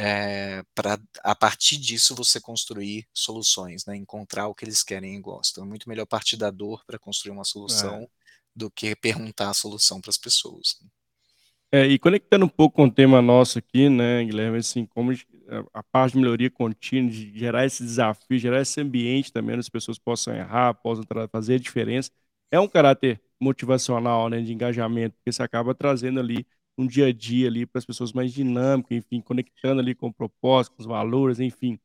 [0.00, 5.20] é, para a partir disso você construir soluções, né, encontrar o que eles querem e
[5.20, 5.64] gostam.
[5.64, 8.08] É muito melhor partir da dor para construir uma solução é.
[8.54, 10.78] do que perguntar a solução para as pessoas.
[11.72, 15.12] É, e conectando um pouco com o tema nosso aqui, né, Guilherme, assim, como
[15.74, 19.68] a parte de melhoria contínua, de gerar esse desafio, gerar esse ambiente também, onde as
[19.68, 22.12] pessoas possam errar, possam fazer a diferença,
[22.52, 26.46] é um caráter motivacional, né, de engajamento, porque você acaba trazendo ali
[26.78, 30.14] um dia a dia ali para as pessoas mais dinâmico, enfim, conectando ali com o
[30.14, 31.78] propósito, com os valores, enfim.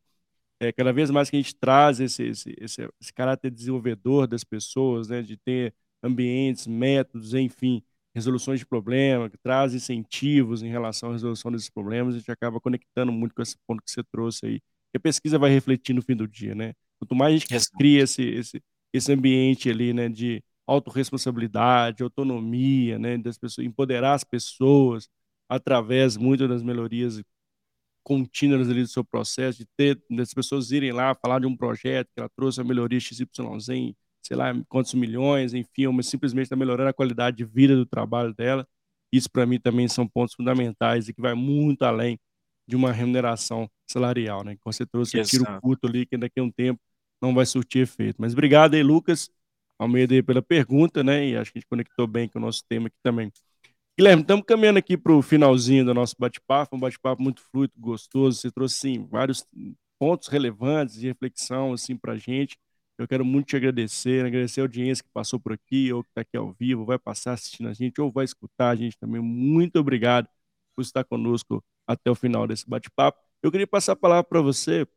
[0.59, 4.43] É, cada vez mais que a gente traz esse, esse, esse, esse caráter desenvolvedor das
[4.43, 5.73] pessoas, né, de ter
[6.03, 7.83] ambientes, métodos, enfim,
[8.13, 12.59] resoluções de problema, que traz incentivos em relação à resolução desses problemas, a gente acaba
[12.61, 14.59] conectando muito com esse ponto que você trouxe aí.
[14.91, 16.73] Que a pesquisa vai refletir no fim do dia, né?
[16.99, 18.63] Quanto mais a gente cria esse, esse,
[18.93, 25.09] esse ambiente ali, né, de autorresponsabilidade, autonomia, né, das pessoas, empoderar as pessoas
[25.49, 27.22] através muito das melhorias
[28.03, 32.07] contínuas ali do seu processo, de ter das pessoas irem lá falar de um projeto
[32.14, 33.95] que ela trouxe a melhoria XYZ em
[34.26, 38.34] sei lá, quantos milhões, enfim, mas simplesmente está melhorando a qualidade de vida do trabalho
[38.34, 38.66] dela.
[39.11, 42.18] Isso, para mim, também são pontos fundamentais e que vai muito além
[42.66, 44.55] de uma remuneração salarial, né?
[44.55, 46.80] Que você trouxe, tiro curto ali, que daqui a um tempo
[47.22, 48.16] não vai surtir efeito.
[48.18, 49.30] Mas obrigado aí, Lucas
[49.84, 51.27] Almeida, aí, pela pergunta, né?
[51.27, 53.31] E acho que a gente conectou bem com o nosso tema aqui também.
[53.97, 58.39] Guilherme, estamos caminhando aqui para o finalzinho do nosso bate-papo, um bate-papo muito fluido, gostoso.
[58.39, 59.45] Você trouxe, sim, vários
[59.99, 62.57] pontos relevantes de reflexão, assim, para a gente.
[62.97, 66.21] Eu quero muito te agradecer, agradecer a audiência que passou por aqui, ou que está
[66.21, 69.21] aqui ao vivo, vai passar assistindo a gente, ou vai escutar a gente também.
[69.21, 70.27] Muito obrigado
[70.75, 73.19] por estar conosco até o final desse bate-papo.
[73.41, 74.88] Eu queria passar a palavra para você,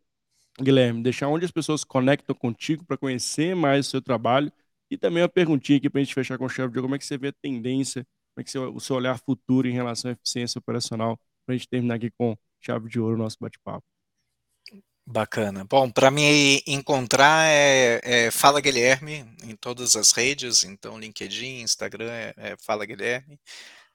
[0.60, 4.50] Guilherme, deixar onde as pessoas conectam contigo para conhecer mais o seu trabalho
[4.90, 6.98] e também uma perguntinha aqui para a gente fechar com o chefe de como é
[6.98, 10.10] que você vê a tendência, como é que você, o seu olhar futuro em relação
[10.10, 13.84] à eficiência operacional, para a gente terminar aqui com chave de ouro o nosso bate-papo.
[15.08, 15.64] Bacana.
[15.64, 22.10] Bom, para me encontrar é, é, Fala Guilherme em todas as redes, então LinkedIn, Instagram
[22.10, 23.38] é, é Fala Guilherme.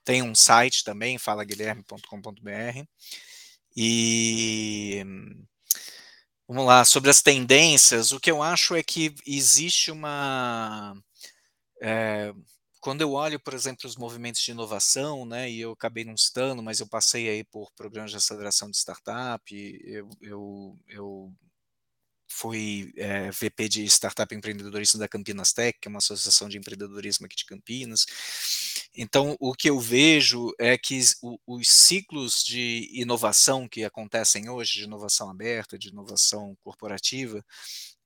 [0.06, 2.86] Tem um site também, falaguilherme.com.br.
[3.76, 5.04] E
[6.52, 10.94] vamos lá, sobre as tendências, o que eu acho é que existe uma.
[11.82, 12.34] É,
[12.82, 16.62] quando eu olho, por exemplo, os movimentos de inovação, né, e eu acabei não citando,
[16.62, 19.42] mas eu passei aí por programas de aceleração de startup,
[19.86, 21.34] eu, eu, eu
[22.30, 26.58] fui é, eh, VP de Startup Empreendedorismo da Campinas Tech, que é uma associação de
[26.58, 28.06] empreendedorismo aqui de Campinas.
[28.96, 31.00] Então, o que eu vejo é que
[31.48, 37.44] os ciclos de inovação que acontecem hoje, de inovação aberta, de inovação corporativa,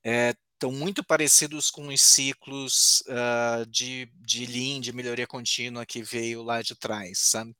[0.04, 6.02] é, estão muito parecidos com os ciclos uh, de, de Lean, de melhoria contínua que
[6.02, 7.56] veio lá de trás, sabe?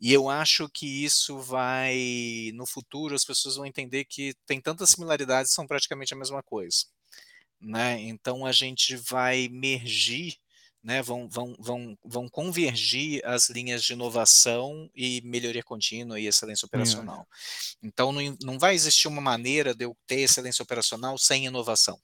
[0.00, 4.90] E eu acho que isso vai, no futuro, as pessoas vão entender que tem tantas
[4.90, 6.86] similaridades, são praticamente a mesma coisa,
[7.60, 8.00] né?
[8.00, 10.36] Então a gente vai mergir,
[10.82, 11.02] né?
[11.02, 17.26] Vão, vão, vão, vão convergir as linhas de inovação e melhoria contínua e excelência operacional.
[17.82, 22.00] Então não, não vai existir uma maneira de eu ter excelência operacional sem inovação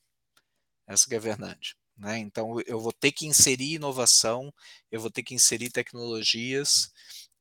[0.88, 1.76] essa é a verdade.
[1.96, 2.18] Né?
[2.18, 4.52] Então, eu vou ter que inserir inovação,
[4.90, 6.90] eu vou ter que inserir tecnologias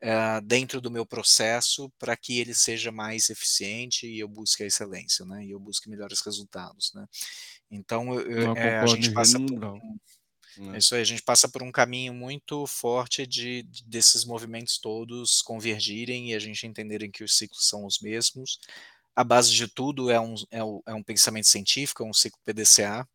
[0.03, 4.65] uh, dentro do meu processo para que ele seja mais eficiente e eu busque a
[4.65, 5.45] excelência, né?
[5.45, 7.05] E eu busque melhores resultados, né?
[7.69, 9.97] Então, eu, é, a gente passa por um,
[10.57, 10.77] né?
[10.77, 15.41] Isso aí, a gente passa por um caminho muito forte de, de, desses movimentos todos
[15.41, 18.59] convergirem e a gente entenderem que os ciclos são os mesmos.
[19.15, 22.39] A base de tudo é um, é um, é um pensamento científico, é um ciclo
[22.45, 23.07] PDCA,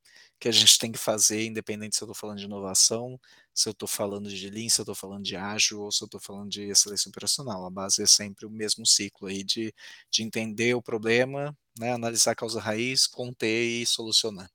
[0.42, 3.16] que a gente tem que fazer, independente se eu estou falando de inovação,
[3.54, 6.06] se eu estou falando de Lean, se eu estou falando de ágil ou se eu
[6.06, 7.64] estou falando de excelência operacional.
[7.64, 9.72] A base é sempre o mesmo ciclo aí de,
[10.10, 14.50] de entender o problema, né, analisar a causa raiz, conter e solucionar,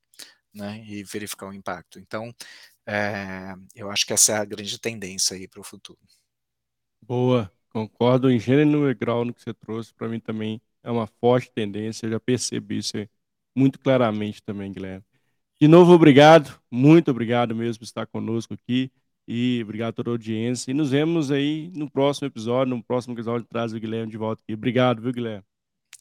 [0.52, 1.98] né, e verificar o impacto.
[1.98, 2.34] Então,
[2.88, 5.98] é, eu acho que essa é a grande tendência aí para o futuro.
[7.02, 9.94] Boa, concordo em gênero e grau no que você trouxe.
[9.94, 12.92] Para mim também é uma forte tendência, eu já percebi isso
[13.56, 15.04] muito claramente também, Guilherme.
[15.60, 18.92] De novo, obrigado, muito obrigado mesmo por estar conosco aqui
[19.28, 20.70] e obrigado a toda a audiência.
[20.70, 24.42] E nos vemos aí no próximo episódio, no próximo episódio traz o Guilherme de volta
[24.44, 24.54] aqui.
[24.54, 25.44] Obrigado, viu, Guilherme?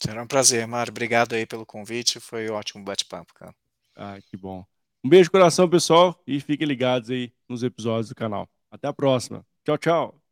[0.01, 0.89] Será um prazer, Mário.
[0.89, 3.53] Obrigado aí pelo convite, foi um ótimo bate-papo, cara.
[3.95, 4.76] Ah, que bom.
[5.07, 8.45] Um beijo no coração, pessoal, e fiquem ligados aí nos episódios do canal.
[8.69, 9.41] Até a próxima.
[9.63, 10.26] Tchau, tchau.